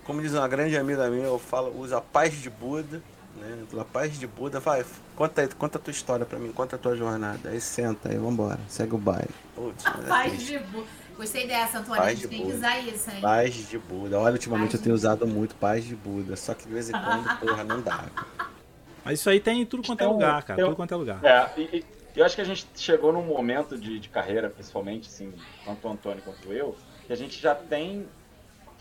[0.04, 3.02] como diz uma grande amiga minha, eu falo, usa paz de Buda
[3.36, 3.64] né?
[3.70, 4.84] Pela paz de Buda, vai,
[5.16, 7.50] conta, conta a tua história pra mim, conta a tua jornada.
[7.50, 9.30] Aí senta aí, vambora, segue o baile.
[9.54, 10.86] Putz, a paz de Buda.
[11.16, 12.02] Gostei dessa, Antônio.
[12.02, 12.50] Paz a gente tem Buda.
[12.50, 13.20] que usar isso, hein?
[13.20, 14.18] Paz de Buda.
[14.18, 16.36] Olha, ultimamente paz eu tenho usado muito paz de Buda.
[16.36, 18.06] Só que de vez em quando, porra, não dá.
[19.04, 20.60] Mas isso aí tem em tudo quanto é lugar, cara.
[20.60, 21.24] Eu, tudo quanto é lugar.
[21.24, 25.08] É, e, e, eu acho que a gente chegou num momento de, de carreira, principalmente,
[25.08, 25.32] assim,
[25.64, 26.76] tanto o Antônio quanto eu,
[27.06, 28.06] que a gente já tem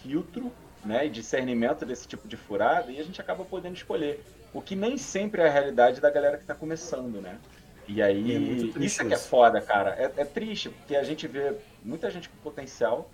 [0.04, 0.52] filtro
[0.84, 4.24] né, e discernimento desse tipo de furada e a gente acaba podendo escolher.
[4.54, 7.38] O que nem sempre é a realidade da galera que está começando, né?
[7.88, 9.92] E aí, é isso é que é foda, cara.
[9.98, 13.10] É, é, triste, porque a gente vê muita gente com potencial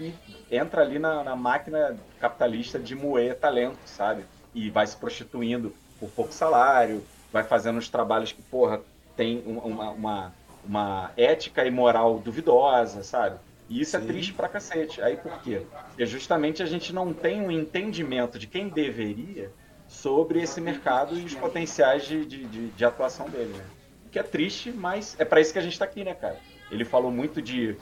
[0.00, 0.14] e
[0.50, 4.24] entra ali na, na, máquina capitalista de moer talento, sabe?
[4.54, 8.80] E vai se prostituindo por pouco salário, vai fazendo os trabalhos que, porra,
[9.16, 10.34] tem uma, uma,
[10.64, 13.36] uma ética e moral duvidosa, sabe?
[13.68, 14.06] E isso é Sim.
[14.06, 15.00] é triste pra cacete.
[15.02, 15.62] Aí por quê?
[15.88, 19.50] Porque justamente a gente não tem um entendimento de quem deveria
[19.92, 23.64] sobre esse mercado e os potenciais de, de, de, de atuação dele, né?
[24.10, 26.38] Que é triste, mas é para isso que a gente está aqui, né, cara?
[26.70, 27.76] Ele falou muito de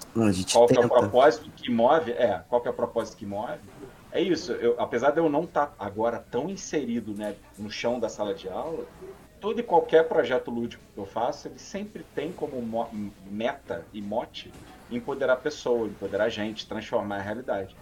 [0.53, 2.11] qual é o propósito que move.
[2.11, 3.59] É, qual que é o propósito que move.
[4.13, 8.01] É isso, eu, apesar de eu não estar tá agora tão inserido né, no chão
[8.01, 8.85] da sala de aula,
[9.41, 12.61] todo e qualquer projeto lúdico que eu faço, ele sempre tem como
[13.31, 14.53] meta e mote
[14.91, 17.77] empoderar a pessoa, empoderar a gente, transformar a realidade.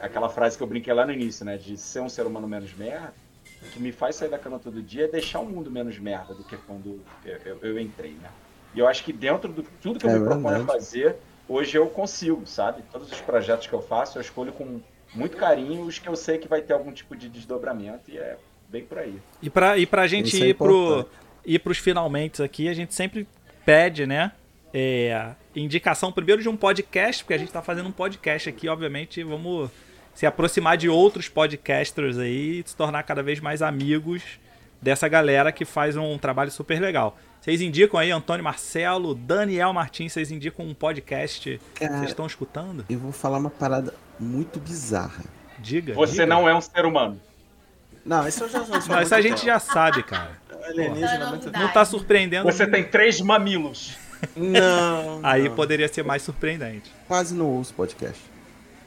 [0.00, 2.72] Aquela frase que eu brinquei lá no início, né, de ser um ser humano menos
[2.74, 3.12] merda,
[3.64, 6.34] o que me faz sair da cama todo dia é deixar o mundo menos merda
[6.34, 8.28] do que quando eu, eu, eu entrei, né?
[8.74, 11.16] E eu acho que dentro de tudo que eu é me proponho fazer,
[11.48, 12.82] hoje eu consigo, sabe?
[12.92, 14.80] Todos os projetos que eu faço, eu escolho com
[15.14, 18.36] muito carinho os que eu sei que vai ter algum tipo de desdobramento e é
[18.68, 19.16] bem por aí.
[19.40, 21.08] E pra, e pra gente Isso é ir, é pro,
[21.44, 23.26] ir pros finalmente aqui, a gente sempre
[23.64, 24.32] pede, né?
[24.76, 29.22] É, indicação primeiro de um podcast, porque a gente tá fazendo um podcast aqui, obviamente,
[29.22, 29.70] vamos
[30.14, 34.22] se aproximar de outros podcasters aí e se tornar cada vez mais amigos
[34.80, 37.18] dessa galera que faz um trabalho super legal.
[37.40, 42.84] Vocês indicam aí Antônio Marcelo, Daniel Martins, vocês indicam um podcast que vocês estão escutando?
[42.88, 45.24] Eu vou falar uma parada muito bizarra.
[45.58, 45.94] Diga.
[45.94, 46.26] Você diga.
[46.26, 47.20] não é um ser humano.
[48.04, 50.38] Não, isso eu já Mas isso a gente já sabe, cara.
[50.64, 51.50] Alienígena muito...
[51.50, 52.44] Não tá surpreendendo.
[52.44, 53.96] Você tem três mamilos.
[54.34, 55.20] Não.
[55.22, 55.54] Aí não.
[55.54, 56.90] poderia ser mais surpreendente.
[57.06, 58.33] Quase não ouço podcast.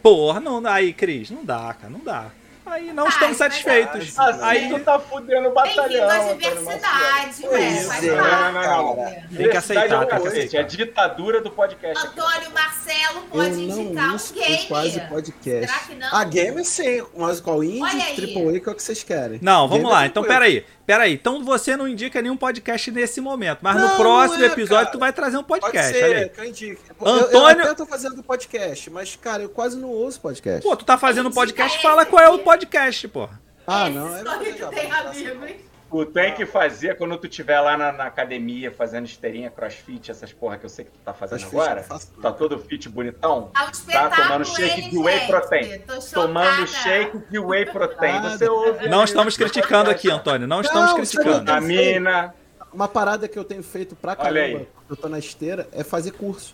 [0.01, 2.27] Porra, não, aí, Cris, não dá, cara, não dá.
[2.65, 4.19] Aí não Ah, estamos mas satisfeitos.
[4.19, 6.09] Assim Aí tu tá fudendo o Bem-vindo batalhão.
[6.09, 8.07] à Antônio diversidade, é, parte.
[8.07, 9.05] Não, não, não.
[9.37, 10.57] Tem que aceitar, Diversidade é tem que cacete, aceitar.
[10.57, 12.07] É a ditadura do podcast.
[12.07, 14.65] Antônio Marcelo Eu pode indicar não um game.
[14.67, 15.65] quase podcast.
[15.67, 16.13] Será que não?
[16.13, 19.39] A game sim, mas qual indie, triple A, que é o que vocês querem.
[19.41, 20.03] Não, vamos Game lá.
[20.03, 20.65] é Então, peraí.
[20.87, 21.13] Peraí.
[21.13, 23.59] Então você não indica nenhum podcast nesse momento.
[23.61, 24.91] Mas Não, no próximo é, episódio cara.
[24.91, 25.93] tu vai trazer um Pode podcast.
[25.93, 26.29] ser, olha aí.
[26.29, 26.81] que eu indique.
[26.99, 30.61] Antônio- Eu, eu até tô fazendo podcast, mas, cara, eu quase não ouço podcast.
[30.63, 33.39] Pô, tu tá fazendo podcast, fala qual é o podcast, porra.
[33.67, 35.66] ah, não, é só que legal, tem vamos amigos.
[35.89, 40.33] Tu tem que fazer quando tu estiver lá na, na academia fazendo esteirinha, crossfit, essas
[40.33, 41.85] porra que eu sei que tu tá fazendo Crossfit agora.
[42.21, 43.51] Tá todo fit bonitão.
[43.53, 45.81] Tá Tá tomando shake de whey protein.
[46.13, 48.21] Tomando shake de whey protein.
[48.21, 48.89] Você ouve.
[48.89, 50.47] Não estamos criticando aqui, Antônio.
[50.47, 51.51] Não estamos Não, criticando.
[51.51, 52.33] A mina.
[52.73, 56.53] Uma parada que eu tenho feito pra caramba, eu tô na esteira, é fazer curso.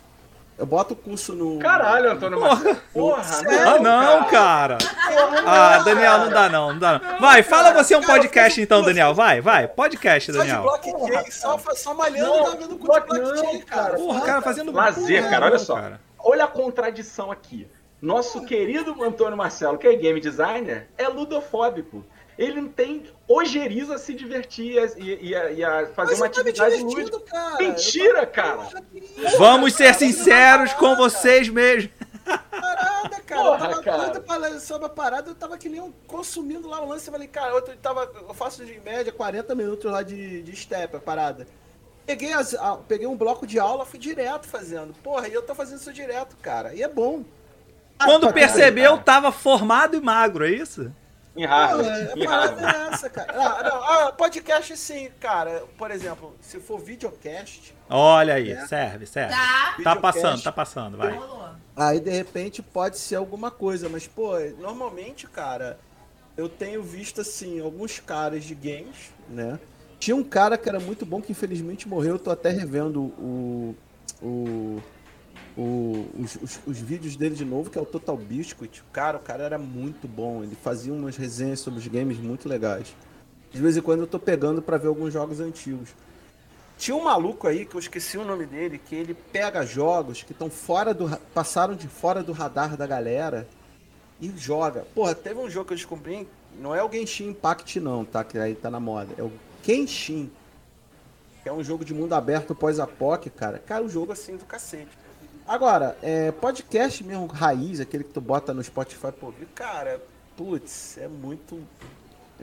[0.56, 1.58] Eu boto o curso no.
[1.58, 2.76] Caralho, Antônio Marcelo.
[2.92, 3.68] Porra, Sério?
[3.68, 4.78] Ah, não, cara.
[5.46, 7.18] Ah, Daniel, não dá não, não dá não.
[7.18, 9.12] Vai, fala você um podcast então, Daniel.
[9.14, 9.66] Vai, vai.
[9.66, 10.62] Podcast, Só de Daniel.
[10.62, 13.94] blockchain, só, só malhando, Não, vendo curso de block- não, blockchain, cara.
[13.94, 15.74] Porra, cara, fazendo Lazer, porra, cara, olha não, só.
[15.74, 16.00] cara.
[16.20, 17.68] Olha a contradição aqui.
[18.00, 22.04] Nosso querido Antônio Marcelo, que é game designer, é ludofóbico.
[22.36, 26.20] Ele não tem ojeriza a se divertir e a, e a- e a fazer Mas
[26.20, 27.20] uma atividade divertindo, lúdica.
[27.30, 27.56] cara.
[27.58, 28.68] Mentira, cara.
[29.38, 31.90] Vamos ser sinceros com vocês mesmo.
[32.50, 33.42] Parada, cara.
[33.42, 34.36] Porra, eu tava cara.
[34.38, 37.06] ler sobre a parada, eu tava que nem um consumindo lá o lance.
[37.08, 40.96] Eu falei, cara, eu, tava, eu faço de média 40 minutos lá de, de step,
[40.96, 41.46] a parada.
[42.06, 44.92] Peguei, as, a- peguei um bloco de aula, fui direto fazendo.
[45.02, 46.74] Porra, e eu tô fazendo isso direto, cara.
[46.74, 47.24] E é bom.
[48.02, 49.02] Quando Ah, percebeu, cara.
[49.04, 50.92] tava formado e magro, é isso?
[51.36, 51.88] Em Harvard.
[51.88, 52.64] é, Em Harvard.
[52.64, 53.32] é essa, cara.
[53.36, 55.64] Ah, não, ah, podcast sim, cara.
[55.76, 58.66] Por exemplo, se for videocast, Olha aí, É.
[58.66, 59.34] serve, serve.
[59.34, 59.76] Tá.
[59.82, 61.18] Tá passando, tá passando, vai.
[61.76, 65.78] Aí de repente pode ser alguma coisa, mas pô, normalmente, cara,
[66.36, 69.58] eu tenho visto assim alguns caras de games, né?
[69.98, 73.74] Tinha um cara que era muito bom que infelizmente morreu, eu tô até revendo o,
[74.22, 74.82] o,
[75.56, 78.82] o- os, os- os vídeos dele de novo, que é o Total Biscuit.
[78.92, 82.94] Cara, o cara era muito bom, ele fazia umas resenhas sobre os games muito legais.
[83.52, 85.90] De vez em quando eu tô pegando pra ver alguns jogos antigos.
[86.76, 90.32] Tinha um maluco aí, que eu esqueci o nome dele, que ele pega jogos que
[90.32, 91.06] estão fora do.
[91.06, 93.46] ra- passaram de fora do radar da galera
[94.20, 94.84] e joga.
[94.92, 96.26] Porra, teve um jogo que eu descobri,
[96.60, 98.24] não é o Genshin Impact não, tá?
[98.24, 99.14] Que aí tá na moda.
[99.16, 99.30] É o
[99.62, 100.28] Kenshin.
[101.44, 103.60] Que é um jogo de mundo aberto pós-apoc, cara.
[103.60, 104.88] Cara, o jogo assim do cacete.
[105.46, 110.00] Agora, é, podcast mesmo, raiz, aquele que tu bota no Spotify, pô, cara,
[110.36, 111.60] putz, é muito.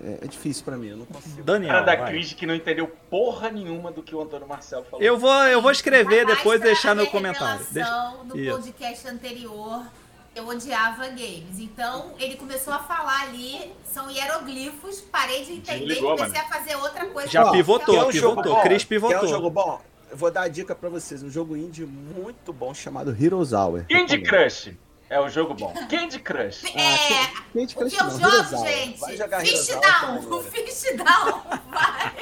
[0.03, 1.43] É, é difícil pra mim, eu não consigo.
[1.43, 2.11] Daniel, cara da vai.
[2.11, 5.03] Cris que não entendeu porra nenhuma do que o Antônio Marcelo falou.
[5.03, 7.65] Eu vou, eu vou escrever Mas depois e pra deixar no minha comentário.
[7.71, 8.51] Deixa- No Isso.
[8.55, 9.83] podcast anterior,
[10.35, 11.59] eu odiava games.
[11.59, 16.45] Então, ele começou a falar ali, são hieroglifos, parei de entender Desligou, e comecei a
[16.47, 17.27] fazer outra coisa.
[17.29, 18.61] Já pivotou, pivotou.
[18.61, 19.27] Cris Quer um pivotou.
[19.27, 19.81] jogo bom?
[20.11, 21.23] Eu vou dar a dica pra vocês.
[21.23, 23.85] Um jogo indie muito bom chamado Heroes Hour.
[23.89, 24.21] Candy.
[24.21, 24.73] Crush
[25.09, 25.73] é o jogo bom.
[25.89, 26.63] Candy Crush.
[26.75, 28.99] É, Candy o Crush que eu não, jogo, gente?
[28.99, 32.15] Vai jogar Fish Heroes Down, o Fish Down, vai.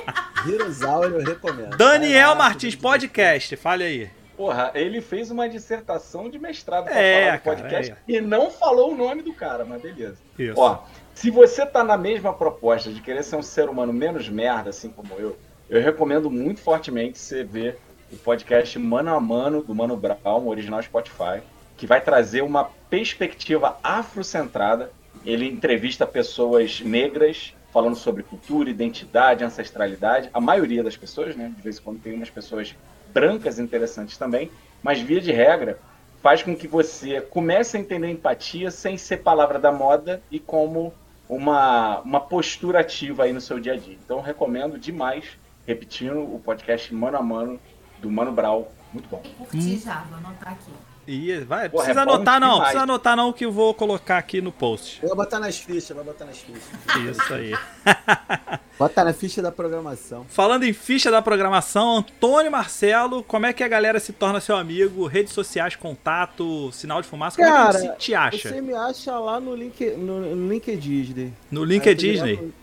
[0.54, 1.78] Heroes Hour eu recomendo.
[1.78, 4.10] Daniel lá, Martins, podcast, fale aí.
[4.38, 7.98] Porra, ele fez uma dissertação de mestrado pra É, falar do cara, podcast é.
[8.08, 10.18] e não falou o nome do cara, mas beleza.
[10.38, 10.60] Isso.
[10.60, 10.84] Ó,
[11.14, 14.90] se você tá na mesma proposta de querer ser um ser humano menos merda, assim
[14.90, 15.38] como eu,
[15.70, 17.78] eu recomendo muito fortemente você ver
[18.11, 21.41] o podcast Mano a Mano, do Mano Brown, original Spotify,
[21.78, 24.91] que vai trazer uma perspectiva afrocentrada.
[25.24, 30.30] Ele entrevista pessoas negras falando sobre cultura, identidade, ancestralidade.
[30.34, 31.53] A maioria das pessoas, né?
[31.55, 32.76] De vez em quando tem umas pessoas
[33.13, 34.49] brancas interessantes também,
[34.82, 35.80] mas via de regra
[36.22, 40.93] faz com que você comece a entender empatia sem ser palavra da moda e como
[41.30, 43.97] uma, uma postura ativa aí no seu dia a dia.
[44.03, 45.38] Então recomendo demais,
[45.70, 47.59] repetindo, o podcast Mano a Mano
[47.99, 49.22] do Mano Brau, muito bom.
[49.38, 50.72] Curti já, vou anotar aqui.
[51.07, 52.61] E vai, Porra, precisa é anotar não, demais.
[52.61, 54.99] precisa anotar não que eu vou colocar aqui no post.
[55.05, 57.17] Vou botar nas fichas, vou botar nas fichas.
[57.17, 57.53] Isso aí.
[58.78, 60.26] Bota na ficha da programação.
[60.30, 64.55] Falando em ficha da programação, Antônio Marcelo, como é que a galera se torna seu
[64.55, 65.05] amigo?
[65.05, 68.49] Redes sociais, contato, sinal de fumaça, como é Cara, que a gente te acha?
[68.49, 71.34] Você me acha lá no, link, no, no LinkedIn.
[71.51, 72.53] No Aí LinkedIn?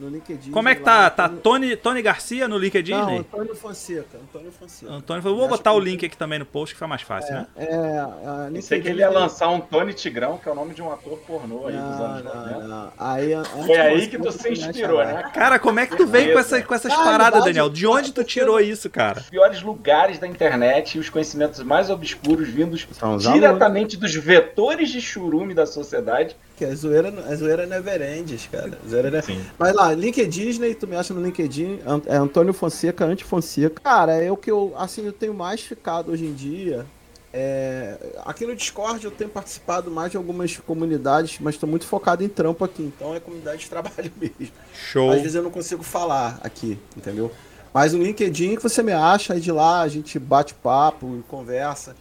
[0.00, 0.50] No LinkedIn.
[0.50, 1.28] Como é que lá, tá?
[1.28, 2.92] Tá Tony, Tony Garcia no LinkedIn?
[2.92, 3.18] Não, Né?
[3.18, 4.16] Antônio Fonseca.
[4.16, 4.90] Antônio Fonseca.
[4.90, 7.34] Antônio, vou Acho botar o que- link aqui também no post que fica mais fácil,
[7.34, 7.46] né?
[7.54, 10.54] É, é, a Eu sei que ele ia lançar um Tony Tigrão, que é o
[10.54, 12.58] nome de um ator pornô aí dos Não, anos não, 90.
[12.66, 12.92] não.
[12.98, 13.30] Aí,
[13.66, 15.30] Foi aí que tu se inspirou, né?
[15.34, 17.68] Cara, como é que tu vem com, essa, com essas Ah, paradas, verdade, Daniel?
[17.68, 19.20] De onde tu tirou isso, cara?
[19.20, 24.88] Os piores lugares da internet e os conhecimentos mais obscuros vindos São diretamente dos vetores
[24.90, 26.34] de churume da sociedade.
[26.60, 28.78] Que a zoeira, a zoeira never ends, cara.
[28.84, 29.24] A zoeira never...
[29.24, 29.42] Sim.
[29.58, 33.80] Mas lá, LinkedIn, Disney, tu me acha no LinkedIn, é Antônio Fonseca, Antifonseca.
[33.80, 36.84] Cara, é o que eu, assim, eu tenho mais ficado hoje em dia.
[37.32, 37.96] É...
[38.26, 42.28] Aqui no Discord eu tenho participado mais de algumas comunidades, mas tô muito focado em
[42.28, 44.54] trampo aqui, então é comunidade de trabalho mesmo.
[44.74, 45.12] Show.
[45.12, 47.32] Às vezes eu não consigo falar aqui, entendeu?
[47.72, 51.22] Mas no LinkedIn que você me acha, aí de lá a gente bate papo e
[51.22, 51.96] conversa.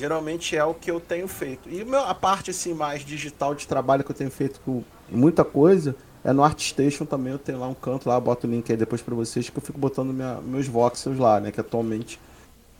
[0.00, 1.68] Geralmente é o que eu tenho feito.
[1.68, 5.44] E meu- a parte assim mais digital de trabalho que eu tenho feito com muita
[5.44, 5.94] coisa
[6.24, 7.32] é no ArtStation também.
[7.32, 9.62] Eu tenho lá um canto lá, boto o link aí depois pra vocês que eu
[9.62, 11.52] fico botando minha- meus voxels lá, né?
[11.52, 12.18] Que atualmente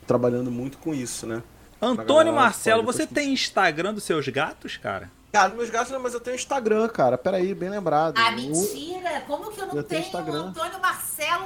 [0.07, 1.41] trabalhando muito com isso, né?
[1.81, 5.09] Antônio galera, Marcelo, você depois tem Instagram dos seus gatos, cara?
[5.31, 7.17] Cara, meus gatos não, mas eu tenho Instagram, cara.
[7.17, 8.15] Peraí, bem lembrado.
[8.17, 9.21] Ah, Eu- mentira!
[9.25, 10.41] Como que eu não Eu tenho tenho Instagram.
[10.47, 10.90] Antônio Marcelo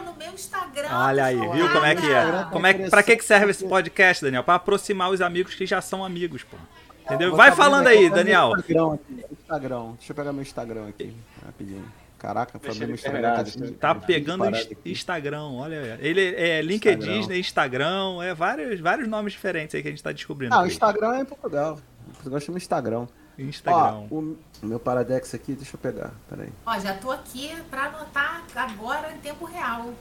[0.05, 0.87] no meu Instagram?
[0.91, 2.45] Olha aí, viu como é que é?
[2.51, 4.43] Como é que, pra que, que serve esse podcast, Daniel?
[4.43, 6.57] Pra aproximar os amigos que já são amigos, pô.
[7.05, 7.29] Entendeu?
[7.29, 8.53] Vou Vai falando aí, Daniel.
[8.57, 9.91] Instagram, aqui, Instagram.
[9.97, 11.13] Deixa eu pegar meu Instagram aqui,
[11.45, 11.85] rapidinho.
[12.17, 13.35] Caraca, ele Instagram.
[13.35, 14.45] tá de- Tá pegando.
[14.83, 15.99] Instagram, olha.
[16.01, 17.37] Ele é LinkedIn, Instagram.
[17.37, 20.55] Instagram, é vários, vários nomes diferentes aí que a gente tá descobrindo.
[20.55, 20.65] Ah, o.
[20.65, 21.77] Instagram é em Portugal.
[22.13, 23.05] Portugal chama Instagram.
[23.37, 24.07] Instagram.
[24.11, 26.49] Ó, o meu Paradex aqui, deixa eu pegar, peraí.
[26.65, 29.93] Ó, já tô aqui pra anotar agora em tempo real.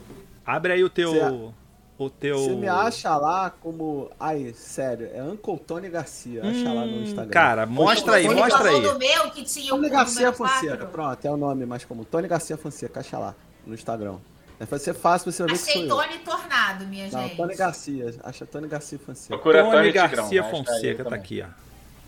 [0.45, 1.11] Abre aí o teu.
[1.11, 1.51] Cê-
[1.97, 2.37] o teu.
[2.37, 4.09] Você me acha lá como.
[4.19, 6.41] Ai, sério, é Uncle Tony Garcia.
[6.41, 7.31] Acha lá no Hum, Instagram.
[7.31, 8.81] Cara, mostra aí, mostra aí.
[8.81, 10.59] do meu que tinha o Tony Garcia número quatro.
[10.67, 12.03] Fonseca, pronto, é o nome mais comum.
[12.03, 13.33] Tony Garcia Fonseca, acha lá
[13.65, 14.17] no Instagram.
[14.59, 15.87] Vai ser fácil você ver que sou Achei eu.
[15.89, 17.35] Tony Tornado, minha Não, gente.
[17.37, 19.29] Tony Garcia, acha Tony Garcia Fonseca.
[19.35, 21.19] Procura Tony Tony Garcia Fonseca tá também.
[21.19, 21.64] aqui, ó.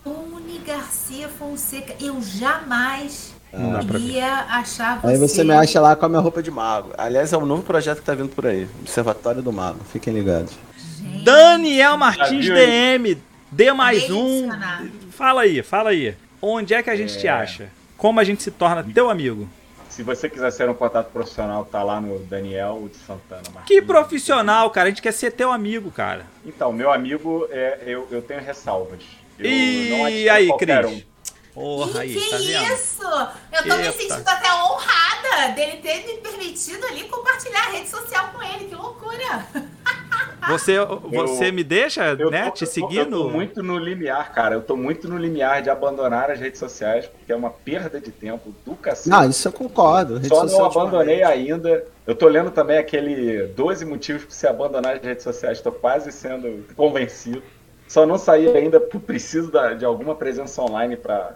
[0.07, 1.93] Tony Garcia Fonseca.
[1.99, 3.99] Eu jamais Não ver.
[3.99, 5.07] iria achar você.
[5.07, 6.91] Aí você me acha lá com a minha roupa de mago.
[6.97, 8.69] Aliás, é um novo projeto que tá vindo por aí.
[8.79, 9.79] Observatório do Mago.
[9.91, 10.53] Fiquem ligados.
[10.97, 13.17] Gente, Daniel Martins DM,
[13.51, 14.49] dê mais um.
[15.11, 16.15] Fala aí, fala aí.
[16.41, 17.69] Onde é que a gente te acha?
[17.97, 19.49] Como a gente se torna teu amigo?
[19.89, 23.41] Se você quiser ser um contato profissional, tá lá no Daniel de Santana.
[23.53, 23.65] Martins.
[23.65, 24.87] Que profissional, cara.
[24.87, 26.25] A gente quer ser teu amigo, cara.
[26.45, 28.99] Então, meu amigo, é, eu, eu tenho ressalvas.
[29.39, 30.85] Eu E aí, Cris?
[30.85, 31.01] um.
[31.53, 32.73] Porra aí, que tá vendo?
[32.73, 33.01] isso?
[33.51, 33.91] Eu tô me Eita.
[33.97, 38.65] sentindo até honrada dele ter me permitido ali compartilhar a rede social com ele.
[38.65, 39.45] Que loucura!
[40.49, 40.77] Você,
[41.11, 44.55] você me deixa, Eu né, tô- te eu seguir eu tô muito no limiar, cara.
[44.55, 48.11] Eu tô muito no limiar de abandonar as redes sociais, porque é uma perda de
[48.11, 49.09] tempo do cacete.
[49.09, 50.13] Não, isso eu concordo.
[50.15, 51.85] Rede Só não abandonei ainda.
[52.05, 55.59] Eu tô lendo também aquele 12 motivos para você abandonar as redes sociais.
[55.59, 57.43] Tô quase sendo convencido.
[57.87, 61.35] Só não saí ainda porque preciso da- de alguma presença online para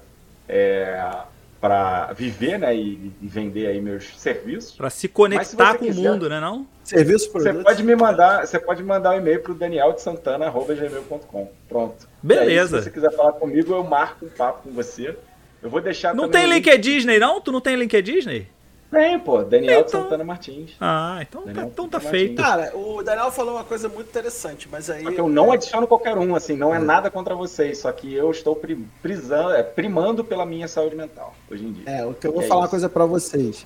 [1.62, 4.72] para viver, né, e, e vender aí meus serviços.
[4.76, 6.66] Pra se se conectar você com o quiser- mundo, né não?
[6.84, 7.64] Serviço Você produtos.
[7.64, 11.52] pode me mandar, você pode mandar um e-mail pro danieldsantana@gmail.com.
[11.70, 12.08] Pronto.
[12.22, 12.78] Beleza.
[12.78, 15.16] Aí, se você quiser falar comigo, eu marco um papo com você.
[15.62, 17.40] Eu vou deixar Não tem o link Disney, não?
[17.40, 18.48] Tu não tem link Disney?
[18.92, 20.04] Tem, pô, Daniel de Então.
[20.04, 20.72] Santana Martins.
[20.80, 22.12] Ah, então, tá, Daniel então tá Martins.
[22.12, 22.42] feito.
[22.42, 25.04] Cara, o Daniel falou uma coisa muito interessante, mas aí.
[25.06, 28.14] Só que eu não adiciono qualquer um, assim, não é nada contra vocês, só que
[28.14, 31.84] eu estou pri- prisando, é, primando pela minha saúde mental hoje em dia.
[31.90, 32.72] É, o que eu vou É falar uma isso.
[32.72, 33.66] coisa pra vocês.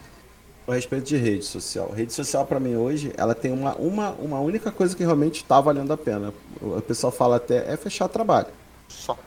[0.68, 1.92] A respeito de rede social.
[1.92, 5.60] Rede social pra mim hoje, ela tem uma, uma, uma única coisa que realmente tá
[5.62, 6.34] valendo a pena.
[6.62, 8.48] O pessoal fala até é fechar trabalho.
[8.88, 9.18] Só.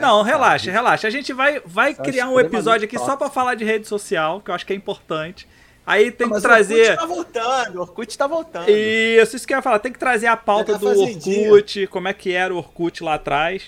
[0.00, 1.06] Não, relaxa, relaxa.
[1.06, 3.18] A gente vai, vai é criar um episódio aqui só tóxico.
[3.24, 5.46] pra falar de rede social, que eu acho que é importante.
[5.86, 6.74] Aí tem que Mas trazer.
[6.74, 8.68] O Orkut tá voltando, o Orkut tá voltando.
[8.68, 9.78] Isso, isso que eu ia falar.
[9.78, 11.00] Tem que trazer a pauta Pegar do.
[11.00, 13.62] Orkut, como é que era o Orkut lá atrás.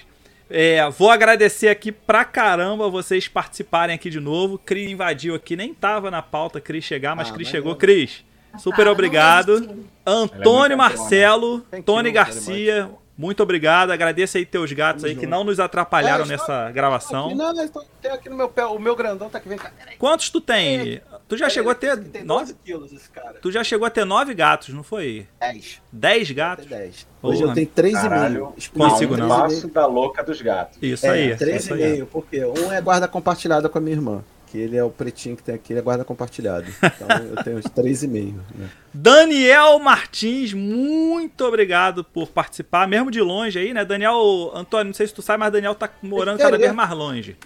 [0.51, 4.59] É, vou agradecer aqui pra caramba vocês participarem aqui de novo.
[4.59, 7.73] Cris invadiu aqui, nem tava na pauta Cris chegar, mas Ah, Cris chegou.
[7.73, 7.77] é.
[7.77, 8.25] Cris,
[8.59, 9.53] super Tá, não obrigado.
[9.55, 9.87] resisti.
[10.05, 12.91] Antônio muito Marcelo, Thank Tony you very Garcia,
[13.21, 13.91] muito obrigado.
[13.91, 17.35] Agradeço aí teus gatos aí que não nos atrapalharam É, nessa Aqui, gravação.
[17.35, 19.71] não, eles tão- tem aqui no meu pé, o meu grandão tá aqui, vem cá.
[19.79, 19.97] Peraí.
[19.99, 21.03] Quantos tu tem?
[21.29, 22.45] Tu já chegou a ter Tem nove?
[22.47, 23.35] 12 quilos esse cara.
[23.43, 25.27] Tu já chegou a ter nove gatos, não foi?
[25.39, 25.81] 10.
[25.93, 26.67] Dez Tem gatos?
[26.67, 27.07] 10.
[27.21, 27.35] Porra.
[27.35, 28.01] Hoje eu tenho 3,5.
[28.09, 29.29] Caralho, Consigo um não.
[29.29, 30.79] passo da louca dos gatos.
[30.81, 31.31] Isso aí.
[31.33, 31.81] É, isso aí.
[32.01, 34.25] 3,5, porque um é guarda compartilhada com a minha irmã.
[34.51, 36.67] Que ele é o pretinho que tem aqui, ele é guarda compartilhado.
[36.83, 38.35] Então eu tenho os 3,5.
[38.55, 38.69] Né?
[38.93, 43.85] Daniel Martins, muito obrigado por participar, mesmo de longe aí, né?
[43.85, 47.37] Daniel, Antônio, não sei se tu sabe, mas Daniel tá morando cada vez mais longe.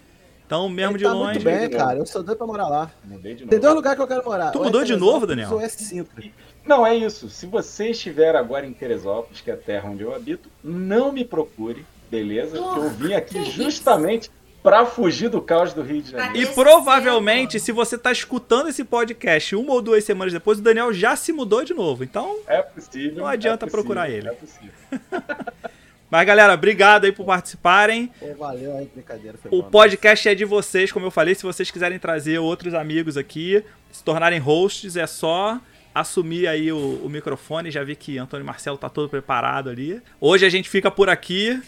[0.46, 1.40] Então, mesmo Ele de tá longe.
[1.40, 1.98] muito bem, cara.
[1.98, 2.90] Eu sou doido pra morar lá.
[3.04, 3.50] Mudei de novo.
[3.50, 4.50] Tem dois lugares que eu quero morar.
[4.50, 5.52] Tu é mudou de novo, Daniel?
[5.52, 6.24] Ou é Sintra.
[6.66, 7.28] Não, é isso.
[7.30, 11.24] Se você estiver agora em Teresópolis, que é a terra onde eu habito, não me
[11.24, 12.58] procure, beleza?
[12.58, 14.30] Porque eu vim aqui justamente
[14.64, 16.50] pra fugir do caos do Rio de Janeiro.
[16.50, 20.90] E provavelmente, se você tá escutando esse podcast uma ou duas semanas depois, o Daniel
[20.90, 22.02] já se mudou de novo.
[22.02, 23.18] Então, É possível.
[23.18, 24.28] Não adianta é possível, procurar ele.
[24.28, 24.72] É possível.
[26.10, 28.10] mas galera, obrigado aí por participarem.
[28.18, 29.36] Pô, valeu aí, brincadeira.
[29.36, 31.34] Foi O bom, podcast é de vocês, como eu falei.
[31.34, 33.62] Se vocês quiserem trazer outros amigos aqui,
[33.92, 35.60] se tornarem hosts, é só
[35.94, 37.70] assumir aí o, o microfone.
[37.70, 40.00] Já vi que Antônio Marcelo tá todo preparado ali.
[40.18, 41.62] Hoje a gente fica por aqui.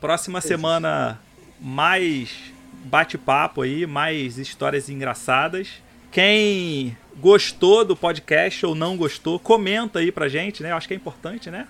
[0.00, 1.18] Próxima semana,
[1.60, 2.52] mais
[2.84, 5.82] bate-papo aí, mais histórias engraçadas.
[6.10, 10.72] Quem gostou do podcast ou não gostou, comenta aí pra gente, né?
[10.72, 11.66] Eu acho que é importante, né?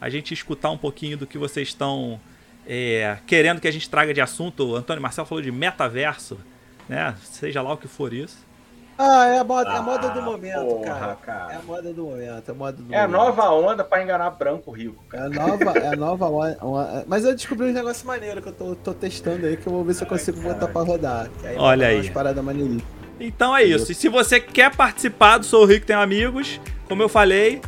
[0.00, 2.20] A gente escutar um pouquinho do que vocês estão
[2.66, 4.64] é, querendo que a gente traga de assunto.
[4.64, 6.38] O Antônio Marcelo falou de metaverso,
[6.88, 7.14] né?
[7.22, 8.46] Seja lá o que for isso.
[8.98, 11.16] Ah, é a moda, é a moda do Ah, momento, porra, cara.
[11.24, 11.52] cara.
[11.52, 13.16] É a moda do momento, é a moda do É a momento.
[13.24, 15.26] nova onda pra enganar branco rico, É cara.
[15.26, 18.52] a nova, é a nova onda- onda- Mas eu descobri um negócio maneiro que eu
[18.52, 21.28] tô, tô testando aí, que eu vou ver se eu consigo botar pra rodar.
[21.40, 22.10] Que aí Olha aí.
[23.20, 23.90] Então é isso.
[23.92, 27.60] E se você quer participar do Sou Rico Tem Amigos, como eu falei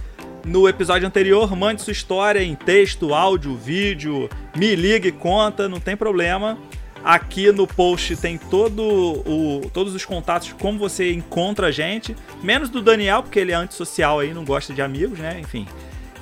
[0.44, 5.78] no episódio anterior, mande sua história em texto, áudio, vídeo, me ligue e conta, não
[5.80, 6.56] tem problema.
[7.02, 12.14] Aqui no post tem todo o, todos os contatos, como você encontra a gente.
[12.42, 15.38] Menos do Daniel, porque ele é antissocial aí, não gosta de amigos, né?
[15.40, 15.66] Enfim.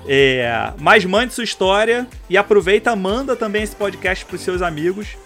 [0.06, 5.16] É, mas mande sua história e aproveita, manda também esse podcast para os seus amigos.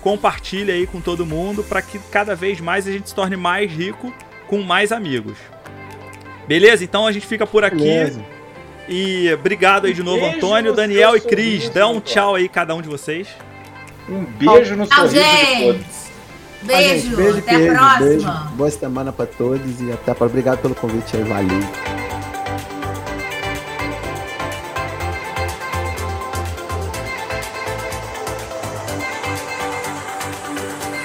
[0.00, 3.70] Compartilha aí com todo mundo para que cada vez mais a gente se torne mais
[3.70, 4.12] rico
[4.48, 5.36] com mais amigos.
[6.48, 6.82] Beleza?
[6.82, 7.76] Então a gente fica por aqui.
[7.76, 8.24] Beleza.
[8.88, 11.68] E obrigado aí de novo, Beijo Antônio, Daniel e Cris.
[11.68, 13.28] Dá um tchau aí, cada um de vocês.
[14.08, 15.66] Um beijo no Tchau, sorriso de gente.
[15.66, 16.02] todos.
[16.02, 17.98] Ah, Beijo, gente, beijo, até a próxima.
[17.98, 20.26] Beijo, boa semana pra todos e até para.
[20.26, 21.60] Obrigado pelo convite aí, valeu.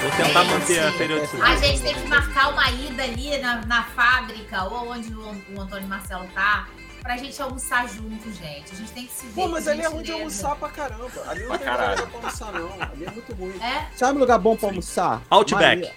[0.01, 0.51] Vou tentar Gente.
[0.53, 1.59] manter a A periodicidade.
[1.67, 5.87] gente tem que marcar uma ida ali na, na fábrica ou onde o, o Antônio
[5.87, 6.67] Marcelo tá,
[7.07, 8.73] pra gente almoçar junto, gente.
[8.73, 9.33] A gente tem que se ver.
[9.33, 11.09] Pô, mas ali é ruim de almoçar pra caramba.
[11.27, 11.91] Ali não Pra tem caralho.
[11.91, 12.69] lugar pra almoçar, não.
[12.81, 13.53] Ali é muito ruim.
[13.63, 13.85] É?
[13.95, 15.21] Sabe um lugar bom pra almoçar?
[15.29, 15.81] Outback.
[15.81, 15.93] Maria-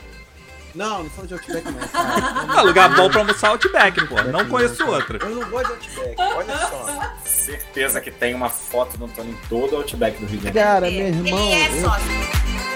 [0.73, 1.89] Não, não falo de Outback não.
[1.89, 2.47] cara.
[2.57, 4.23] Ah, lugar bom pra almoçar Outback, pô.
[4.23, 5.19] Não conheço outra.
[5.21, 7.13] Eu não gosto de Outback, olha só.
[7.25, 10.69] Certeza que tem uma foto do Antônio em todo o Outback do Rio de Janeiro.
[10.69, 11.53] Cara, Ele meu irmão.
[11.53, 12.70] é eu- sócio.